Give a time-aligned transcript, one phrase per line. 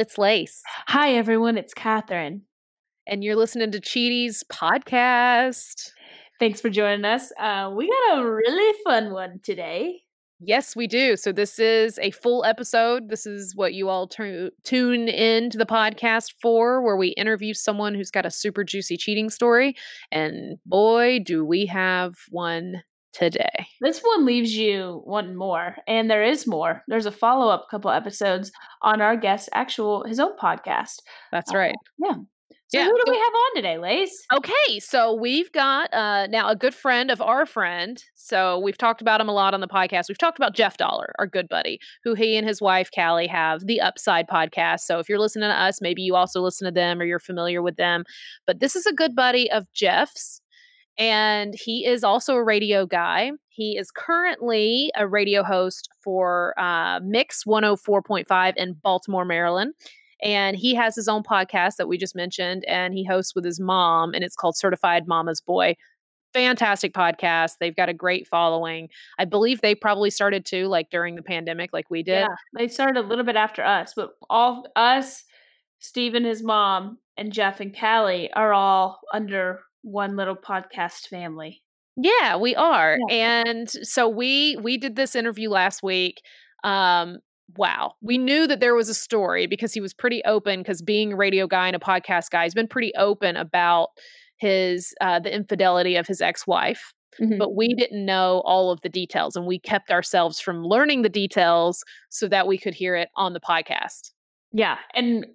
[0.00, 1.58] It's Lace, Hi, everyone.
[1.58, 2.42] It's Catherine.
[3.06, 5.90] and you're listening to Cheaties podcast.
[6.38, 7.30] Thanks for joining us.
[7.38, 10.00] Uh, we got a really fun one today.
[10.42, 11.18] Yes, we do.
[11.18, 13.10] So, this is a full episode.
[13.10, 17.52] This is what you all tu- tune in to the podcast for, where we interview
[17.52, 19.74] someone who's got a super juicy cheating story.
[20.10, 23.66] And boy, do we have one today.
[23.80, 26.82] This one leaves you wanting more, and there is more.
[26.88, 28.52] There's a follow up couple episodes
[28.82, 30.96] on our guest's actual his own podcast.
[31.32, 31.74] That's Uh, right.
[31.98, 32.14] Yeah.
[32.72, 34.24] So Yeah, who do so- we have on today, Lace?
[34.32, 38.00] Okay, so we've got uh, now a good friend of our friend.
[38.14, 40.04] So we've talked about him a lot on the podcast.
[40.08, 43.66] We've talked about Jeff Dauler, our good buddy, who he and his wife Callie have
[43.66, 44.80] the Upside podcast.
[44.82, 47.60] So if you're listening to us, maybe you also listen to them or you're familiar
[47.60, 48.04] with them.
[48.46, 50.40] But this is a good buddy of Jeff's,
[50.98, 53.32] and he is also a radio guy.
[53.48, 59.74] He is currently a radio host for uh, Mix 104.5 in Baltimore, Maryland
[60.22, 63.60] and he has his own podcast that we just mentioned and he hosts with his
[63.60, 65.76] mom and it's called certified mama's boy.
[66.32, 67.54] Fantastic podcast.
[67.58, 68.88] They've got a great following.
[69.18, 72.20] I believe they probably started too like during the pandemic like we did.
[72.20, 75.24] Yeah, they started a little bit after us, but all us,
[75.80, 81.62] Steve and his mom, and Jeff and Callie are all under one little podcast family.
[81.96, 86.20] yeah we are and so we we did this interview last week
[86.64, 87.18] um
[87.56, 91.12] wow we knew that there was a story because he was pretty open because being
[91.12, 93.88] a radio guy and a podcast guy he's been pretty open about
[94.38, 96.92] his uh the infidelity of his ex-wife
[97.38, 101.08] but we didn't know all of the details and we kept ourselves from learning the
[101.08, 104.12] details so that we could hear it on the podcast.
[104.52, 105.26] Yeah, and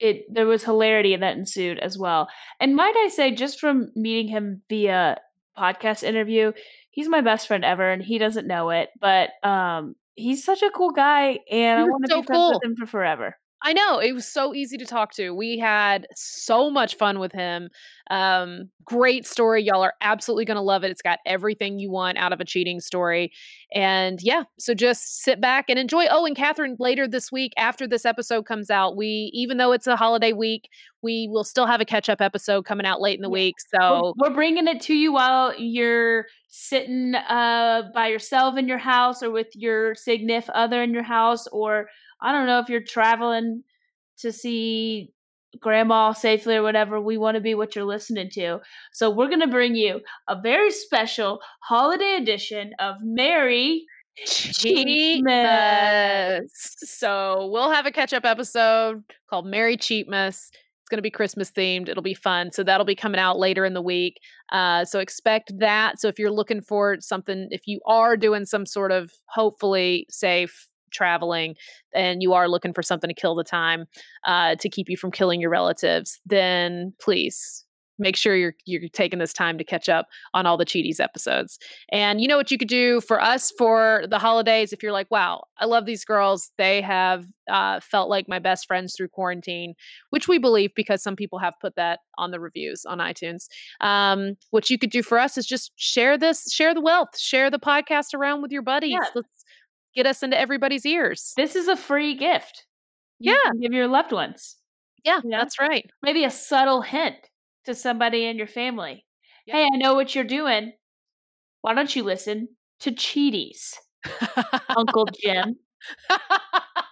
[0.00, 2.28] it there was hilarity that ensued as well.
[2.60, 5.18] And might I say, just from meeting him via
[5.56, 6.52] podcast interview,
[6.90, 8.90] he's my best friend ever, and he doesn't know it.
[9.00, 12.52] But um, he's such a cool guy, and I want to so be friends cool.
[12.54, 13.36] with him for forever.
[13.66, 15.30] I know it was so easy to talk to.
[15.30, 17.70] We had so much fun with him.
[18.10, 19.62] Um, great story.
[19.62, 20.90] Y'all are absolutely going to love it.
[20.90, 23.32] It's got everything you want out of a cheating story.
[23.74, 26.04] And yeah, so just sit back and enjoy.
[26.10, 29.86] Oh, and Catherine, later this week, after this episode comes out, we, even though it's
[29.86, 30.68] a holiday week,
[31.02, 33.32] we will still have a catch up episode coming out late in the Yeah.
[33.32, 33.54] week.
[33.72, 38.78] We're, So we're bringing it to you while you're sitting uh, by yourself in your
[38.78, 41.88] house, or with your signif other in your house, or
[42.20, 43.62] I don't know if you're traveling
[44.18, 45.12] to see
[45.60, 47.00] grandma safely or whatever.
[47.00, 48.60] We want to be what you're listening to.
[48.92, 53.84] So we're going to bring you a very special holiday edition of Merry
[54.26, 55.22] Cheatmas.
[55.24, 56.50] Cheatmas.
[56.54, 60.50] So we'll have a catch up episode called Merry Cheatmas.
[60.84, 61.88] It's going to be Christmas themed.
[61.88, 62.52] It'll be fun.
[62.52, 64.18] So that'll be coming out later in the week.
[64.52, 65.98] Uh, so expect that.
[65.98, 70.68] So if you're looking for something, if you are doing some sort of hopefully safe
[70.94, 71.54] traveling
[71.94, 73.86] and you are looking for something to kill the time
[74.24, 77.64] uh, to keep you from killing your relatives, then please
[77.98, 81.58] make sure you're you're taking this time to catch up on all the Cheaties episodes.
[81.92, 85.10] And you know what you could do for us for the holidays if you're like,
[85.10, 86.50] wow, I love these girls.
[86.58, 89.74] They have uh, felt like my best friends through quarantine,
[90.10, 93.46] which we believe because some people have put that on the reviews on iTunes.
[93.80, 97.50] Um, what you could do for us is just share this, share the wealth, share
[97.50, 98.92] the podcast around with your buddies.
[98.92, 99.08] Yeah.
[99.14, 99.43] Let's
[99.94, 101.32] get us into everybody's ears.
[101.36, 102.66] This is a free gift.
[103.18, 103.50] You Yeah.
[103.60, 104.56] give your loved ones.
[105.04, 105.38] Yeah, Yeah.
[105.38, 105.88] that's right.
[106.02, 107.16] maybe a subtle hint
[107.66, 109.04] to somebody in your family.
[109.46, 109.56] Yeah.
[109.56, 110.72] Hey, I know what you're doing.
[111.62, 112.48] Why don't you listen
[112.80, 113.74] to Cheaties,
[114.76, 115.56] Uncle Jim?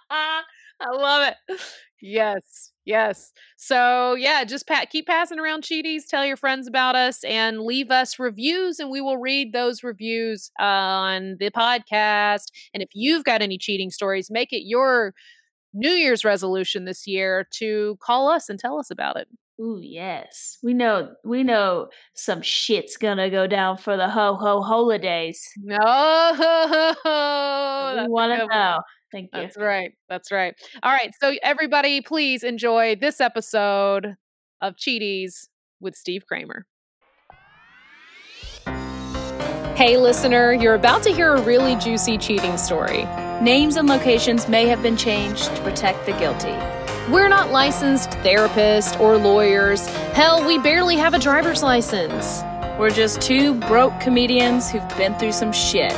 [0.09, 1.59] I love it.
[2.05, 3.31] Yes, yes.
[3.55, 6.05] So yeah, just pa- keep passing around Cheaties.
[6.07, 10.51] Tell your friends about us and leave us reviews, and we will read those reviews
[10.59, 12.51] on the podcast.
[12.73, 15.13] And if you've got any cheating stories, make it your
[15.73, 19.27] New Year's resolution this year to call us and tell us about it.
[19.61, 20.57] Ooh, yes.
[20.63, 25.47] We know we know some shit's gonna go down for the ho ho holidays.
[25.57, 25.77] No,
[27.79, 28.75] we that's a want to good one.
[28.75, 28.79] know.
[29.13, 29.41] Thank you.
[29.41, 29.91] That's right.
[30.09, 30.55] That's right.
[30.81, 31.11] All right.
[31.21, 34.15] So, everybody, please enjoy this episode
[34.59, 35.47] of Cheaties
[35.79, 36.65] with Steve Kramer.
[39.75, 43.05] Hey, listener, you're about to hear a really juicy cheating story.
[43.41, 46.53] Names and locations may have been changed to protect the guilty.
[47.11, 49.85] We're not licensed therapists or lawyers.
[50.13, 52.41] Hell, we barely have a driver's license.
[52.79, 55.91] We're just two broke comedians who've been through some shit.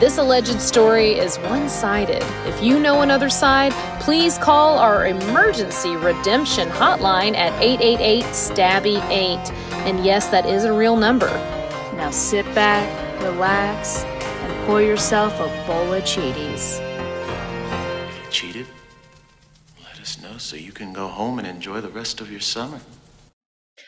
[0.00, 2.20] This alleged story is one sided.
[2.48, 9.52] If you know another side, please call our emergency redemption hotline at 888 Stabby 8.
[9.86, 11.28] And yes, that is a real number.
[11.94, 12.84] Now sit back,
[13.22, 16.80] relax, and pour yourself a bowl of Cheaties.
[18.32, 18.66] Cheated?
[19.80, 22.80] Let us know so you can go home and enjoy the rest of your summer.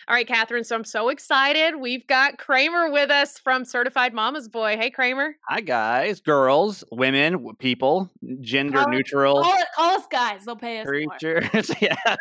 [0.08, 0.64] All right, Catherine.
[0.64, 1.76] So I'm so excited.
[1.76, 4.76] We've got Kramer with us from Certified Mama's Boy.
[4.76, 5.36] Hey, Kramer.
[5.48, 8.10] Hi, guys, girls, women, people,
[8.40, 10.44] gender Call- neutral Call, it, call us guys.
[10.44, 10.92] They'll pay us more.
[11.20, 11.70] creatures.
[11.80, 11.94] yeah.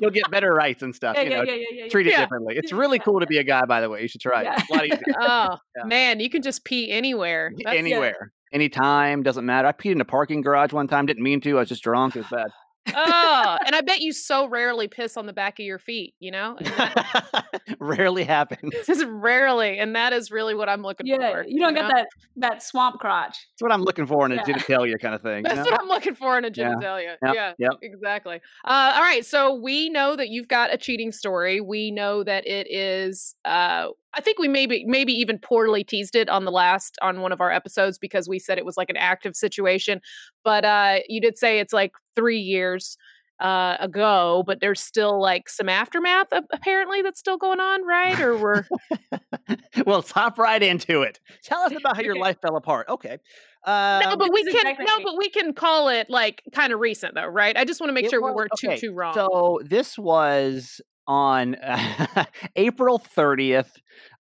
[0.00, 1.14] You'll get better rights and stuff.
[1.16, 2.20] Yeah, you yeah, know, yeah, yeah, yeah, treat it Yeah.
[2.20, 2.54] differently.
[2.56, 4.00] It's really cool to be a guy, by the way.
[4.02, 4.44] You should try it.
[4.44, 4.54] Yeah.
[4.58, 5.00] It's a lot easier.
[5.20, 5.84] Oh, Yeah.
[5.84, 6.20] man.
[6.20, 7.52] You can just pee anywhere.
[7.56, 9.68] That's- Anywhere, anytime, doesn't matter.
[9.68, 11.04] I peed in a parking garage one time.
[11.06, 11.56] Didn't mean to.
[11.56, 12.16] I was just drunk.
[12.16, 12.46] It was bad.
[12.94, 16.30] Oh, and I bet you so rarely piss on the back of your feet, you
[16.30, 16.56] know?
[16.58, 17.44] And that-
[17.80, 18.72] Rarely happens.
[18.86, 19.78] just rarely.
[19.78, 21.44] And that is really what I'm looking Yeah, for.
[21.46, 21.82] you don't know?
[21.82, 23.36] get that that swamp crotch.
[23.52, 24.42] That's what I'm looking for in a Yeah.
[24.44, 25.38] genitalia kind of thing.
[25.38, 25.64] you That's know?
[25.72, 26.74] what I'm looking for in a Yeah.
[26.74, 27.16] genitalia.
[27.24, 27.72] Yep, Yeah, yep.
[27.82, 28.36] exactly.
[28.64, 31.60] Uh, all right, so we know that you've got a cheating story.
[31.60, 33.34] We know that it is.
[33.44, 37.32] Uh, I think we maybe maybe even poorly teased it on the last on one
[37.32, 40.00] of our episodes because we said it was like an active situation,
[40.44, 42.96] but uh, you did say it's like three years
[43.40, 48.20] uh ago but there's still like some aftermath a- apparently that's still going on right
[48.20, 48.64] or we're
[49.84, 51.18] well, let's hop right into it.
[51.42, 52.86] Tell us about how your life fell apart.
[52.88, 53.18] Okay.
[53.66, 56.78] no Um, but we can exactly- no but we can call it like kind of
[56.78, 58.88] recent though right i just want to make It sure we was- weren't okay, too
[58.90, 62.24] too wrong So this was on uh,
[62.56, 63.70] April 30th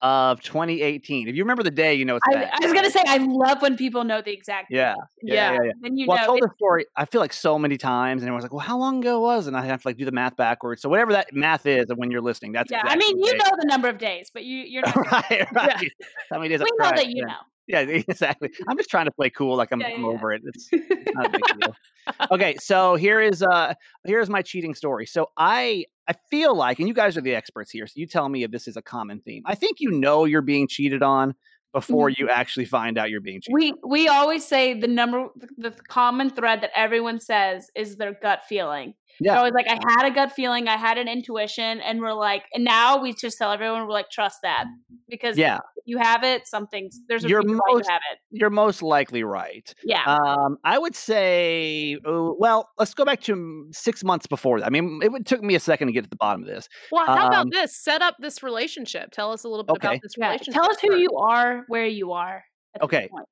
[0.02, 1.28] of 2018.
[1.28, 3.62] If you remember the day, you know it's I, I was gonna say I love
[3.62, 4.68] when people know the exact.
[4.70, 5.52] Yeah, yeah, Yeah.
[5.54, 5.72] yeah, yeah.
[5.82, 6.86] Then you well, I told the story.
[6.96, 9.58] I feel like so many times, and everyone's like, "Well, how long ago was?" And
[9.58, 10.82] I have to like do the math backwards.
[10.82, 13.66] So whatever that math is, when you're listening, that's yeah, I mean, you know the
[13.68, 15.12] number of days, but you you're not.
[15.12, 15.92] right, right.
[16.30, 16.60] How many days?
[16.60, 17.26] we know that you yeah.
[17.26, 17.40] know.
[17.68, 18.50] Yeah, exactly.
[18.68, 20.42] I'm just trying to play cool, like I'm, Yeah, yeah, I'm over it.
[20.46, 20.70] It's
[21.14, 21.74] not a big deal.
[22.32, 23.74] Okay, so here is uh
[24.06, 25.06] here's my cheating story.
[25.06, 28.30] So I I feel like, and you guys are the experts here, so you tell
[28.30, 29.44] me if this is a common theme.
[29.46, 31.36] I think you know you're being cheated on
[31.74, 33.54] before you actually find out you're being cheated.
[33.54, 35.28] We we always say the number
[35.58, 38.94] the common thread that everyone says is their gut feeling.
[39.20, 39.38] They're Yeah.
[39.40, 42.64] always like, I had a gut feeling, I had an intuition, and we're like, and
[42.64, 44.66] now we just tell everyone we're like, trust that
[45.10, 48.20] because Yeah, you have it, something's there's a You're reason why you most- have it.
[48.32, 49.74] you're most likely right.
[49.84, 54.60] Yeah, Um, I would say, oh, well, let's go back to mm, six months before
[54.60, 54.66] that.
[54.66, 56.68] I mean, it would- took me a second to get to the bottom of this.
[56.92, 57.76] Well, how Um, about this?
[57.76, 59.12] Set up this relationship.
[59.12, 59.88] Tell us a little bit Okay.
[59.88, 60.26] about this yeah.
[60.28, 60.54] relationship.
[60.54, 61.02] Tell us who first.
[61.02, 62.44] you are, where you are.
[62.76, 63.08] at this Okay.
[63.08, 63.26] point.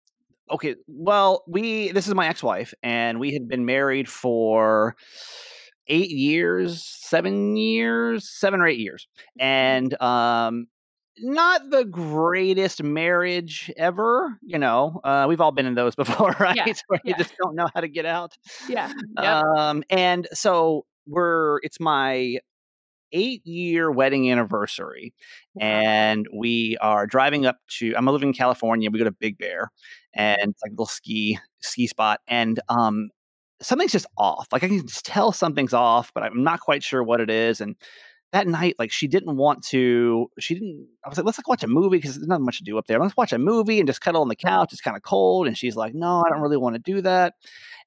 [0.52, 4.96] Okay, well, we this is my ex-wife, and we had been married for
[5.88, 9.08] eight years, seven years, seven or eight years,
[9.40, 10.68] and um,
[11.20, 14.38] not the greatest marriage ever.
[14.42, 16.82] You know, uh, we've all been in those before, right?
[16.88, 18.38] Where you just don't know how to get out.
[18.68, 18.92] Yeah,
[19.22, 19.26] Yep.
[19.26, 22.40] Um, and so we're it's my
[23.12, 25.14] eight year wedding anniversary,
[25.60, 27.94] and we are driving up to.
[27.96, 28.90] I'm living in California.
[28.92, 29.72] We go to Big Bear,
[30.14, 33.10] and it's like a little ski ski spot, and um,
[33.62, 34.48] something's just off.
[34.52, 37.62] Like I can just tell something's off, but I'm not quite sure what it is.
[37.62, 37.76] And
[38.32, 40.30] that night, like she didn't want to.
[40.40, 40.88] She didn't.
[41.06, 42.88] I was like, let's like watch a movie because there's not much to do up
[42.88, 43.00] there.
[43.00, 44.74] Let's watch a movie and just cuddle on the couch.
[44.74, 47.36] It's kind of cold, and she's like, no, I don't really want to do that.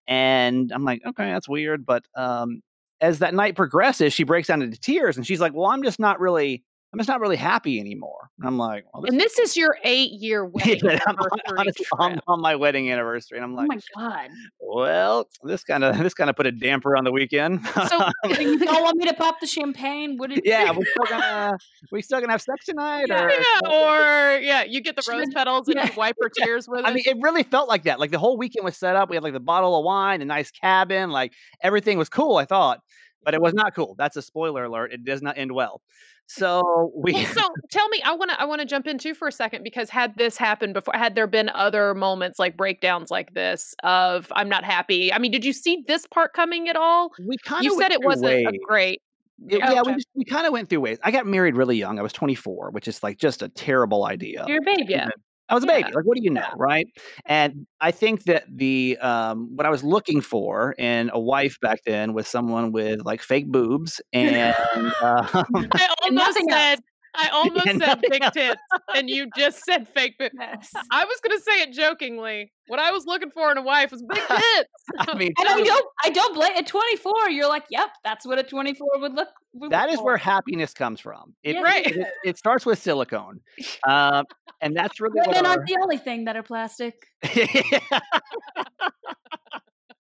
[0.06, 1.84] And I'm like, okay, that's weird.
[1.84, 2.62] But um,
[3.00, 6.00] as that night progresses, she breaks down into tears, and she's like, well, I'm just
[6.00, 6.64] not really.
[6.90, 8.30] I'm just not really happy anymore.
[8.38, 11.86] And I'm like, well, And this is your eight year wedding I'm, on, anniversary honestly,
[11.98, 14.30] I'm on my wedding anniversary, and I'm oh like, oh my god.
[14.58, 17.66] well, this kind of this kind of put a damper on the weekend.
[17.66, 18.08] So
[18.40, 20.16] you don't want me to pop the champagne?
[20.16, 21.58] What did yeah, we're still gonna
[21.92, 23.24] we still gonna have sex tonight, Yeah.
[23.24, 25.86] or yeah, or yeah, you get the rose petals and yeah.
[25.88, 26.94] you wipe her tears with I it.
[26.94, 28.00] mean, it really felt like that.
[28.00, 29.10] Like the whole weekend was set up.
[29.10, 32.36] We had like the bottle of wine, the nice cabin, like everything was cool.
[32.36, 32.80] I thought,
[33.24, 33.94] but it was not cool.
[33.98, 34.92] That's a spoiler alert.
[34.92, 35.82] It does not end well.
[36.26, 37.14] So we.
[37.14, 39.32] Well, so tell me, I want to I want to jump in too for a
[39.32, 43.74] second because had this happened before, had there been other moments like breakdowns like this
[43.82, 45.12] of I'm not happy.
[45.12, 47.12] I mean, did you see this part coming at all?
[47.26, 49.00] we kind of You said it wasn't a great.
[49.48, 50.98] It- yeah, we just, we kind of went through ways.
[51.02, 51.98] I got married really young.
[51.98, 54.44] I was 24, which is like just a terrible idea.
[54.48, 54.84] You're a.
[54.88, 55.08] Yeah.
[55.48, 55.78] I was a Yeah.
[55.78, 55.92] baby.
[55.94, 56.86] Like, what do you know, right?
[57.26, 61.80] And I think that the um, what I was looking for in a wife back
[61.86, 64.54] then was someone with like fake boobs and
[65.02, 65.34] um,
[65.76, 66.80] I almost else.
[67.16, 68.34] Said I almost And said nothing big else.
[68.34, 68.60] tits,
[68.94, 70.34] and you just said fake boobs.
[70.38, 70.70] Yes.
[70.90, 72.52] I was gonna say it jokingly.
[72.68, 74.68] What I was looking for in a wife was big tits.
[74.98, 76.52] I mean, And I don't, I don't blame.
[76.56, 79.28] At 24, you're like, yep, that's what a 24 would look.
[79.54, 81.34] Would that look is where happiness comes from.
[81.42, 81.86] It, Yes, Right.
[81.86, 83.40] It, it starts with silicone,
[83.86, 84.24] um,
[84.60, 86.94] and that's really Women what aren't the only thing that are plastic.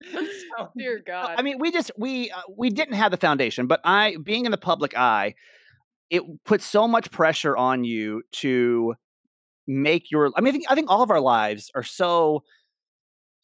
[0.03, 1.35] So- Dear God.
[1.37, 4.51] I mean, we just we uh, we didn't have the foundation, but I being in
[4.53, 5.35] the public eye,
[6.11, 8.95] it puts so much pressure on you to
[9.67, 10.31] make your.
[10.37, 12.45] I mean, I think I think all of our lives are so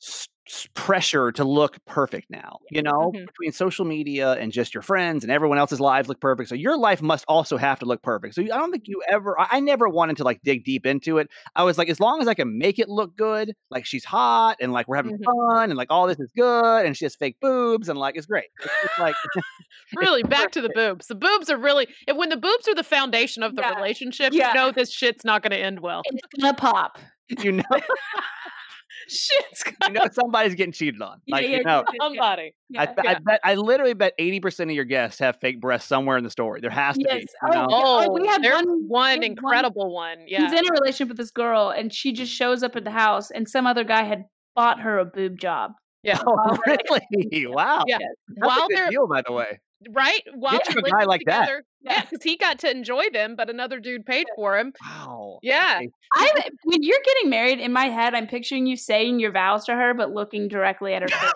[0.01, 0.29] s- s-
[0.75, 2.59] pressure to look perfect now.
[2.71, 3.27] You know, Mhm.
[3.27, 6.49] between social media and just your friends and everyone else's lives look perfect.
[6.51, 8.35] So your life must also have to look perfect.
[8.35, 9.39] So I don't think you ever.
[9.41, 11.29] I I never wanted to like dig deep into it.
[11.57, 14.57] I was like, as long as I can make it look good, like she's hot
[14.61, 15.25] and like we're having Mhm.
[15.25, 18.27] fun and like all this is good and she has fake boobs and like it's
[18.27, 18.49] great.
[18.61, 19.15] It's just like
[19.97, 21.07] really, back to the boobs.
[21.07, 23.75] The boobs are really and when the boobs are the foundation of the Yeah.
[23.77, 24.49] relationship, Yeah.
[24.49, 26.03] you know this shit's not gonna end well.
[26.05, 26.99] It's gonna pop.
[27.43, 27.63] you know
[29.09, 31.21] Shit's you know somebody's getting cheated on.
[31.27, 31.85] Yeah, Like yeah, you know.
[32.01, 32.43] somebody.
[32.77, 32.93] I, yeah.
[32.93, 36.17] bet- I bet I literally bet eighty percent of your guests have fake breasts somewhere
[36.17, 36.61] in the story.
[36.61, 37.07] There has to be.
[37.11, 37.23] Yes.
[37.43, 37.67] you Oh, know?
[37.71, 40.19] Oh, we oh, had there's one- one, we had one- incredible one.
[40.27, 40.43] Yeah.
[40.49, 43.31] He's in a relationship with this girl, and she just shows up at the house,
[43.31, 44.25] and some other guy had
[44.57, 45.73] bought her a boob job.
[46.03, 46.21] yeah.
[46.27, 46.59] Oh, Wow.
[46.67, 47.47] really?
[47.49, 47.85] Wow.
[47.87, 47.99] Yeah.
[47.99, 49.61] That's While a good they're deal, by the way.
[49.91, 51.41] Right, while Get a guy like that.
[51.41, 54.73] together, yeah, because he got to enjoy them, but another dude paid for him.
[54.85, 55.39] Wow.
[55.43, 55.81] Yeah.
[56.15, 59.75] I when you're getting married, in my head, I'm picturing you saying your vows to
[59.75, 61.33] her, but looking directly at her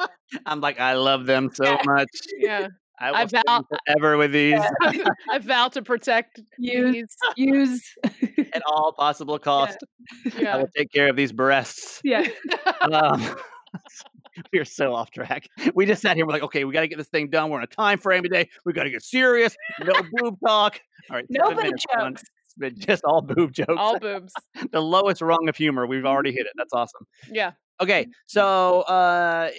[0.46, 1.78] I'm like, I love them so Yeah.
[1.84, 2.08] much.
[2.38, 2.68] Yeah.
[2.98, 4.58] I will I vow- forever with these
[5.30, 7.16] I vow to protect Use- these.
[7.36, 7.94] Use,
[8.54, 9.76] at all possible cost.
[10.34, 10.56] I Yeah.
[10.56, 12.00] will take care of these breasts.
[12.04, 12.26] yeah.
[12.80, 13.36] Um,
[14.52, 15.48] we are so off track.
[15.74, 16.26] We just sat here.
[16.26, 17.50] We're like, okay, we got to get this thing done.
[17.50, 18.48] We're on a time frame today.
[18.64, 19.56] We got to get serious.
[19.84, 20.80] No boob talk.
[21.10, 22.22] All right, No boob jokes.
[22.58, 23.74] It's just all boob jokes.
[23.76, 24.32] All boobs.
[24.72, 25.86] the lowest rung of humor.
[25.86, 26.52] We've already hit it.
[26.56, 27.06] That's awesome.
[27.30, 27.52] Yeah.
[27.82, 29.50] Okay, so uh,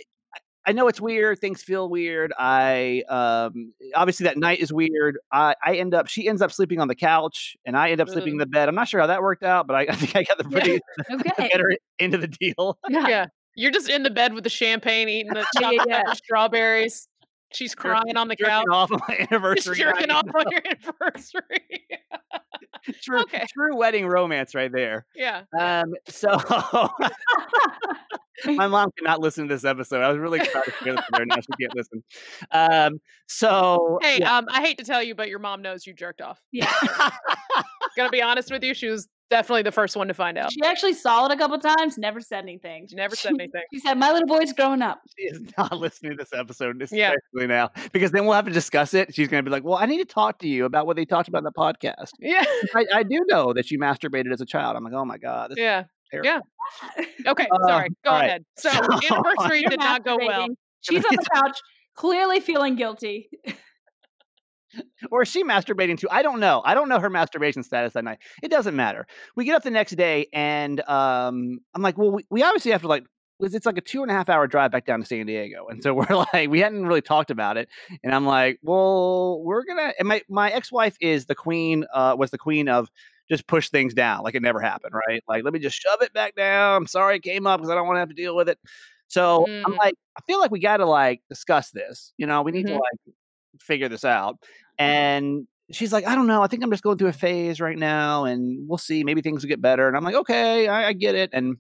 [0.66, 1.38] I know it's weird.
[1.40, 2.34] Things feel weird.
[2.38, 5.20] I um, obviously that night is weird.
[5.32, 6.08] I, I end up.
[6.08, 8.68] She ends up sleeping on the couch, and I end up sleeping in the bed.
[8.68, 10.60] I'm not sure how that worked out, but I, I think I got the Yeah.
[10.60, 10.80] pretty
[11.30, 11.50] Okay.
[11.50, 12.80] get her into the deal.
[12.90, 13.28] Yeah.
[13.58, 16.14] You're just in the bed with the champagne, eating the Yeah, chocolate yeah.
[16.14, 17.10] strawberries.
[17.54, 18.66] She's crying on the Jerking couch.
[18.72, 19.78] off on my Just anniversary.
[19.78, 20.16] jerking night.
[20.16, 21.88] off on your anniversary.
[23.02, 23.46] True, Okay.
[23.54, 25.06] true wedding romance right there.
[25.16, 25.44] yeah.
[25.58, 26.30] Um, so
[28.46, 30.02] my mom cannot listen to this episode.
[30.04, 31.26] I was really excited to get this to her.
[31.26, 32.04] Now she can't listen.
[32.52, 34.38] Um, so Hey, yeah.
[34.38, 36.42] um, I hate to tell you, but your mom knows you jerked off.
[36.52, 36.72] Yeah.
[37.96, 40.52] Gonna be honest with you, she was definitely the first one to find out.
[40.52, 42.88] She actually saw it a couple times, never said anything.
[42.88, 43.62] She never said anything.
[43.74, 47.14] She said, "My little boy's growing up." she is not listening to this episode, Yeah.
[47.34, 49.14] now, because then we'll have to discuss it.
[49.14, 51.06] She's going to be like, "Well, I need to talk to you about what they
[51.06, 52.44] talked about in the podcast." Yeah.
[52.76, 54.76] I, I do know that you masturbated as a child.
[54.76, 55.84] I'm like, "Oh my god, this is Yeah.
[56.12, 56.30] terrible."
[56.98, 57.06] Yeah.
[57.32, 57.48] Okay.
[57.52, 57.90] Uh, sorry.
[58.04, 58.46] Go ahead.
[58.58, 60.48] So So- anniversary did not go well.
[60.82, 61.60] She's on the couch,
[61.96, 63.30] clearly feeling guilty.
[65.12, 66.08] Or is she masturbating too?
[66.12, 66.62] I don't know.
[66.66, 68.20] I don't know her masturbation status that night.
[68.44, 69.08] It doesn't matter.
[69.36, 72.82] We get up the next day, and um, I'm like, well, we, we obviously have
[72.82, 73.06] to like.
[73.40, 75.84] It's like a two and a half hour drive back down to San Diego, and
[75.84, 77.70] so we're like, we hadn't really talked about it,
[78.04, 79.94] and I'm like, well, we're gonna.
[80.00, 81.86] And my my ex wife is the queen.
[81.94, 82.90] Uh, was the queen of
[83.30, 85.22] just push things down like it never happened, right?
[85.28, 86.78] Like, let me just shove it back down.
[86.78, 88.58] I'm sorry it came up because I don't want to have to deal with it.
[89.08, 89.78] So I'm Mm.
[89.78, 92.14] like, I feel like we got to like discuss this.
[92.18, 92.70] You know, we need Mhm.
[92.70, 93.16] to like
[93.60, 94.38] figure this out.
[94.78, 96.42] And she's like, I don't know.
[96.42, 99.04] I think I'm just going through a phase right now, and we'll see.
[99.04, 99.88] Maybe things will get better.
[99.88, 101.32] And I'm like, okay, I, I get it.
[101.34, 101.58] And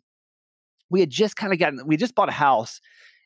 [0.89, 2.79] we had just kind of gotten, we just bought a house,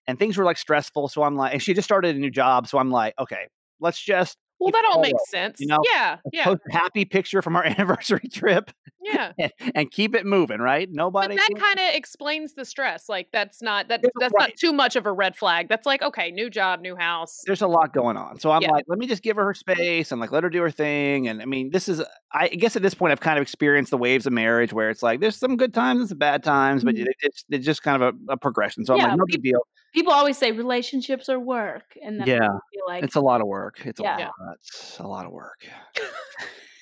[0.08, 1.10] and things were like stressful.
[1.10, 2.68] So I'm like, and she just started a new job.
[2.68, 3.48] So I'm like, okay,
[3.80, 5.60] let's just Well, that all makes sense.
[5.60, 5.80] you know?
[5.92, 6.18] yeah.
[6.32, 6.44] Yeah.
[6.46, 8.72] post a happy picture from our anniversary trip
[9.04, 9.32] Yeah.
[9.76, 10.88] and keep it moving, right?
[10.92, 11.36] Nobody.
[11.36, 13.10] But that kind of explains the stress.
[13.10, 14.50] Like that's not that It's that's right.
[14.50, 15.68] not too much of a red flag.
[15.68, 17.42] That's like okay, new job, new house.
[17.46, 18.40] there's a lot going on.
[18.40, 18.72] So I'm Yeah.
[18.72, 21.28] like, let me just give her her space and like let her do her thing.
[21.28, 23.98] And I mean, this is, I guess at this point, I've kind of experienced the
[23.98, 26.96] waves of marriage where it's like there's some good times and some bad times, but
[26.96, 27.08] Mhm.
[27.08, 28.86] it, it's it's just kind of a, a progression.
[28.86, 29.62] So I'm like, no big deal.
[29.94, 32.48] People always say relationships are work, and Yeah,
[32.88, 33.82] like it's a lot of work.
[33.86, 34.32] It's a lot.
[34.56, 35.66] It's a lot of work.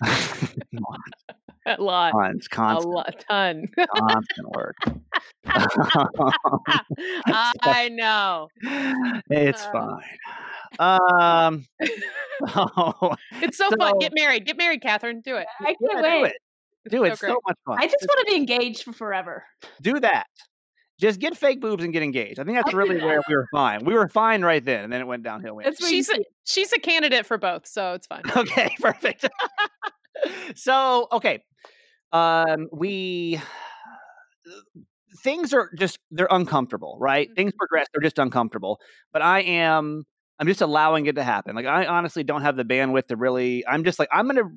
[1.66, 2.12] A lot.
[2.14, 3.26] Tons, A constant, lot.
[3.30, 3.66] ton.
[3.96, 4.76] constant work.
[5.46, 6.68] I
[7.92, 8.48] know.
[9.30, 9.72] it's Uh.
[9.72, 10.04] fine.
[10.80, 11.66] Um,
[12.56, 14.00] oh, It's so, fun.
[14.00, 14.46] Get married.
[14.46, 15.22] Get married, Catherine.
[15.22, 15.48] Do it.
[15.60, 16.32] I can't yeah, do wait.
[16.32, 16.38] it.
[16.92, 17.08] Do it.
[17.10, 17.78] so It's so much fun.
[17.80, 19.44] I just want to be engaged for forever.
[19.82, 20.28] do that.
[21.00, 22.40] Just get fake boobs and get engaged.
[22.40, 23.86] I think that's really where we were fine.
[23.86, 25.56] We were fine right then, and then it went downhill.
[25.56, 28.22] we- That's where she's a, she's a candidate for both, so it's fine.
[28.36, 29.28] Okay, perfect.
[30.56, 31.42] so, okay.
[32.12, 33.40] Um we
[35.24, 37.30] things are just they're uncomfortable, right?
[37.36, 38.80] Things progress, they're just uncomfortable.
[39.14, 40.04] But I am
[40.40, 41.56] I'm just allowing it to happen.
[41.56, 44.50] Like I honestly don't have the bandwidth to really I'm just like I'm going to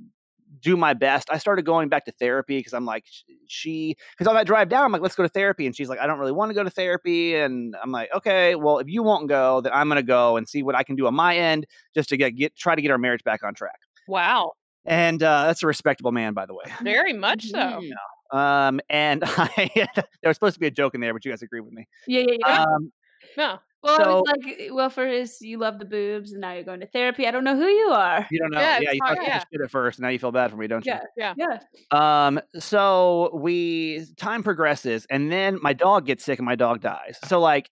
[0.62, 1.28] do my best.
[1.30, 3.04] I started going back to therapy because I'm like
[3.48, 5.98] she because on that drive down I'm like let's go to therapy and she's like
[5.98, 9.02] I don't really want to go to therapy and I'm like okay well if you
[9.02, 11.66] won't go then I'm gonna go and see what I can do on my end
[11.94, 13.78] just to get get try to get our marriage back on track.
[14.08, 14.52] Wow,
[14.84, 16.64] And uh, that's a respectable man, by the way.
[16.82, 17.58] very much so.
[17.58, 17.90] Mhm.
[18.36, 21.42] Um, and I, there was supposed to be a joke in there, but you guys
[21.42, 21.86] agree with me.
[22.06, 22.62] Yeah, yeah, yeah.
[22.62, 22.92] Um,
[23.36, 26.62] No, well, so- it's like, well, for his, you love the boobs, and now you're
[26.64, 27.26] going to therapy.
[27.26, 28.26] I don't know who you are.
[28.30, 28.60] you don't know.
[28.60, 29.34] Yeah, Yeah, you hard, thought yeah.
[29.36, 29.44] yeah.
[29.52, 30.92] shit at first, and now you feel bad for me, don't you?
[31.16, 31.58] Yeah, yeah.
[31.92, 32.26] yeah.
[32.26, 37.18] Um, so we time progresses, and then my dog gets sick, and my dog dies.
[37.26, 37.70] So like,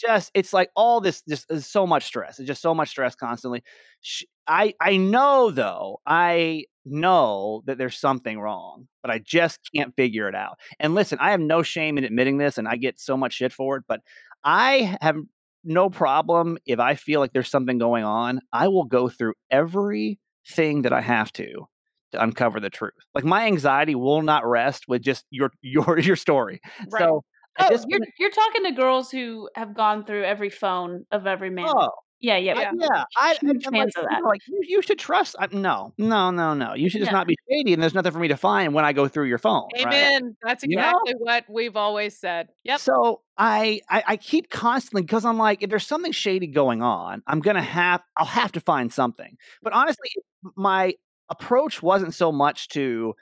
[0.00, 2.38] just it's like all this, just is so much stress.
[2.38, 3.62] It's just so much stress constantly.
[4.00, 9.94] Sh- I I know though, I know that there's something wrong, but I just can't
[9.94, 10.58] figure it out.
[10.80, 13.52] And listen, I have no shame in admitting this, and I get so much shit
[13.52, 14.00] for it, but
[14.42, 15.16] I have
[15.64, 18.40] no problem if I feel like there's something going on.
[18.52, 21.68] I will go through everything that I have to
[22.12, 22.92] to uncover the truth.
[23.14, 26.60] Like my anxiety will not rest with just your your your story.
[26.90, 27.00] Right.
[27.00, 27.24] So
[27.58, 31.68] Oh, you're you're talking to girls who have gone through every phone of every man.
[31.68, 31.90] oh
[32.22, 32.72] yeah, yeah, Yeah.
[32.78, 34.22] yeah, I, Huge I'm fans like, of you that.
[34.22, 35.36] know, like you, you should trust.
[35.38, 36.72] I, no, no, no, no.
[36.74, 37.18] You should just Yeah.
[37.18, 39.38] not be shady, and there's nothing for me to find when I go through your
[39.38, 39.68] phone.
[39.74, 39.86] right?
[39.86, 40.36] Amen.
[40.42, 40.88] That's You know?
[41.04, 42.48] exactly what we've always said.
[42.64, 42.80] Yep.
[42.80, 47.22] So I, I I keep constantly because I'm like, if there's something shady going on,
[47.26, 49.36] I'm gonna have I'll have to find something.
[49.62, 50.10] But honestly,
[50.56, 50.94] my
[51.28, 53.14] approach wasn't so much to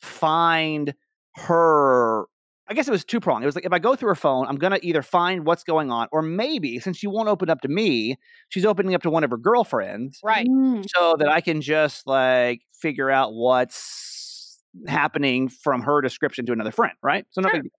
[0.00, 0.94] find
[1.36, 2.24] her.
[2.68, 3.42] I guess it was two pronged.
[3.44, 5.90] It was like if I go through her phone, I'm gonna either find what's going
[5.90, 8.16] on, or maybe since she won't open up to me,
[8.50, 10.46] she's opening up to one of her girlfriends, Right.
[10.46, 10.84] Mm.
[10.94, 16.72] so that I can just like figure out what's happening from her description to another
[16.72, 17.24] friend, right?
[17.30, 17.62] So no Sure.
[17.62, 17.70] big.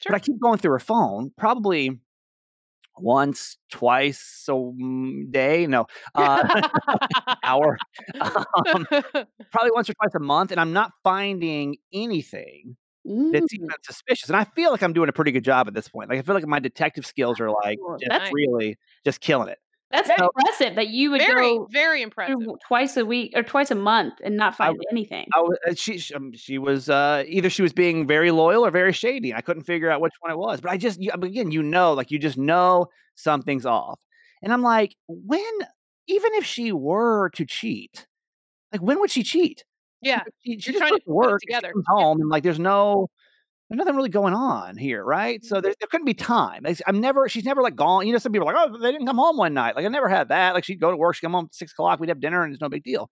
[0.00, 0.12] Sure.
[0.12, 1.98] But I keep going through her phone, probably
[2.98, 4.54] once, twice a
[5.30, 6.62] day, no, uh,
[7.44, 7.76] hour,
[8.20, 8.86] um,
[9.52, 12.76] probably once or twice a month, and I'm not finding anything
[13.32, 13.54] that's Mm.
[13.54, 14.28] even suspicious.
[14.28, 16.10] And I feel like I'm doing a pretty good job at this point.
[16.10, 19.48] Like I feel like my detective skills are like Well, just that's- really just killing
[19.48, 19.58] it.
[19.92, 22.36] That's Very- impressive that you would very, go very impressive.
[22.66, 25.28] twice a week or twice a month and not find anything.
[25.32, 28.66] I was, uh, she she, um, she was uh, either she was being very loyal
[28.66, 29.32] or very shady.
[29.32, 30.60] I couldn't figure out which one it was.
[30.60, 34.00] But I just you, again, you know, like you just know something's off.
[34.42, 35.40] And I'm like, when
[36.08, 38.08] even if she were to cheat,
[38.72, 39.64] like when would she cheat?
[40.02, 40.22] Yeah.
[40.44, 41.72] She, she You're just trying goes to to put it work, and she together.
[41.72, 43.08] comes home, and like there's no.
[43.68, 45.40] There's nothing really going on here, right?
[45.40, 45.46] Mm-hmm.
[45.48, 46.64] So there, there couldn't be time.
[46.86, 47.28] I'm never.
[47.28, 48.06] She's never like gone.
[48.06, 49.74] You know, some people are like, oh, they didn't come home one night.
[49.74, 50.54] Like I never had that.
[50.54, 52.52] Like she'd go to work, she'd come home at six o'clock, we'd have dinner, and
[52.52, 53.10] it's no big deal.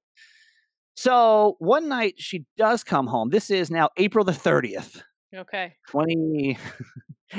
[0.94, 3.30] So one night she does come home.
[3.30, 5.02] This is now April the 30th,
[5.34, 5.74] Okay.
[5.90, 6.56] 2018.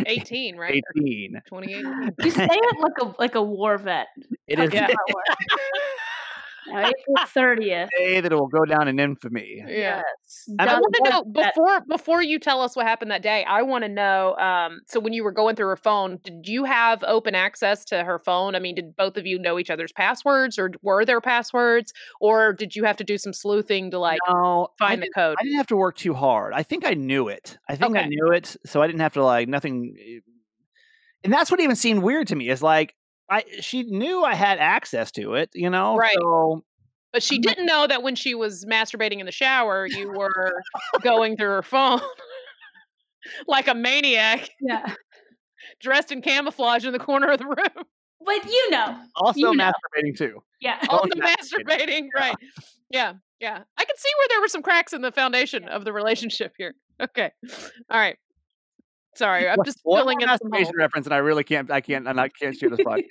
[0.05, 0.83] 18, right?
[0.89, 2.11] Or 2018.
[2.21, 4.07] You say it like a like a war vet.
[4.47, 4.89] It is Yeah.
[6.67, 7.89] Now, April thirtieth.
[7.97, 9.57] day that it will go down in infamy.
[9.67, 10.01] Yeah.
[10.01, 10.49] Yes.
[10.59, 13.43] I I want to know before before you tell us what happened that day.
[13.43, 14.35] I want to know.
[14.37, 18.03] Um, so when you were going through her phone, did you have open access to
[18.03, 18.55] her phone?
[18.55, 22.53] I mean, did both of you know each other's passwords, or were there passwords, or
[22.53, 25.35] did you have to do some sleuthing to like no, find the code?
[25.39, 26.53] I didn't have to work too hard.
[26.53, 27.57] I think I knew it.
[27.69, 29.95] I think I knew it, so I didn't have to like nothing.
[29.99, 30.19] eh,
[31.23, 32.49] And that's what even seemed weird to me.
[32.49, 32.95] Is like
[33.29, 35.95] I she knew I had access to it, you know.
[35.97, 36.15] Right.
[36.19, 36.63] So
[37.13, 40.53] But she didn't know that when she was masturbating in the shower, you were
[41.01, 42.01] going through her phone
[43.47, 44.93] like a maniac, Yeah.
[45.81, 47.85] dressed in camouflage in the corner of the room.
[48.25, 48.97] But you know.
[49.15, 49.71] also You know.
[49.71, 50.43] masturbating too.
[50.61, 50.77] Yeah.
[50.89, 52.35] Also masturbating, right?
[52.89, 53.61] Yeah, yeah.
[53.77, 56.75] I can see where there were some cracks in the foundation of the relationship here.
[57.01, 57.29] Okay,
[57.89, 58.17] all right.
[59.15, 61.71] Sorry, I'm just one filling in some reference, and I really can't.
[61.71, 62.07] I can't.
[62.07, 63.03] And I can't shoot this podcast.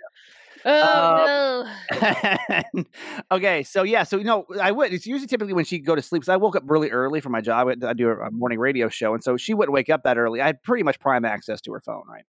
[0.66, 2.84] Oh no.
[3.32, 4.92] okay, so yeah, so you know, I would.
[4.92, 6.24] It's usually typically when she go to sleep.
[6.24, 7.68] So I woke up really early for my job.
[7.84, 10.40] I do a morning radio show, and so she wouldn't wake up that early.
[10.40, 12.24] I had pretty much prime access to her phone, right?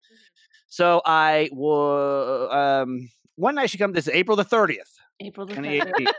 [0.66, 3.94] So I was um, one night she comes.
[3.94, 6.06] This is April the thirtieth, April the 30th.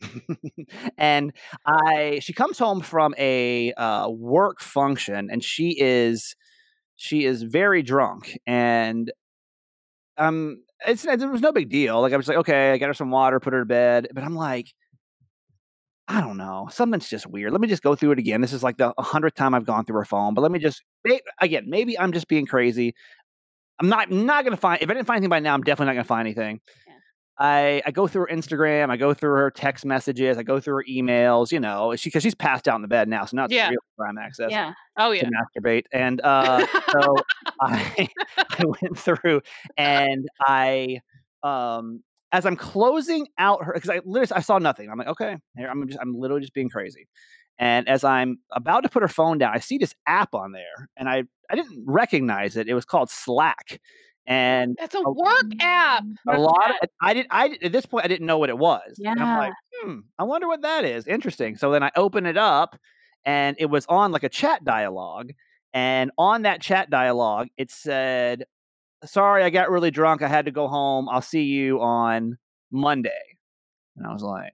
[0.98, 1.32] and
[1.66, 6.34] I she comes home from a uh, work function, and she is
[6.98, 9.10] she is very drunk, and
[10.18, 12.02] um, it's it was no big deal.
[12.02, 14.22] Like I was like, okay, I got her some water, put her to bed, but
[14.24, 14.68] I'm like.
[16.10, 16.68] I don't know.
[16.72, 17.52] Something's just weird.
[17.52, 18.40] Let me just go through it again.
[18.40, 20.82] This is like the hundredth time I've gone through her phone, but let me just
[21.38, 21.64] again.
[21.68, 22.94] Maybe I'm just being crazy,
[23.80, 25.94] I'm not not gonna find if I didn't find anything by now, I'm definitely not
[25.94, 26.60] gonna find anything.
[27.38, 30.76] I I go through her Instagram, I go through her text messages, I go through
[30.76, 33.44] her emails, you know, she because she's passed out in the bed now, so now
[33.44, 33.70] it's Yeah.
[33.70, 34.72] real prime access Yeah.
[34.96, 35.24] Oh yeah.
[35.24, 35.84] to masturbate.
[35.92, 37.22] And uh so
[37.60, 38.08] I
[38.50, 39.42] I went through
[39.76, 41.00] and I
[41.42, 44.90] um as I'm closing out her because I literally I saw nothing.
[44.90, 47.06] I'm like, okay, here I'm just I'm literally just being crazy.
[47.58, 50.88] And as I'm about to put her phone down, I see this app on there,
[50.96, 52.68] and I I didn't recognize it.
[52.68, 53.80] It was called Slack,
[54.28, 55.12] and That's a Oh.
[55.12, 56.04] work app.
[56.28, 56.70] a lot.
[56.82, 57.26] Of, I did.
[57.30, 59.00] I at this point I didn't know what it was.
[59.04, 61.08] And I'm like, hmm, I wonder what that is.
[61.08, 61.56] Interesting.
[61.56, 62.78] So then I open it up,
[63.24, 65.32] and it was on like a chat dialogue,
[65.74, 68.44] and on that chat dialogue it said,
[69.04, 70.22] "Sorry, I got really drunk.
[70.22, 71.08] I had to go home.
[71.10, 72.38] I'll see you on
[72.72, 73.20] Monday."
[73.96, 74.52] And I was like.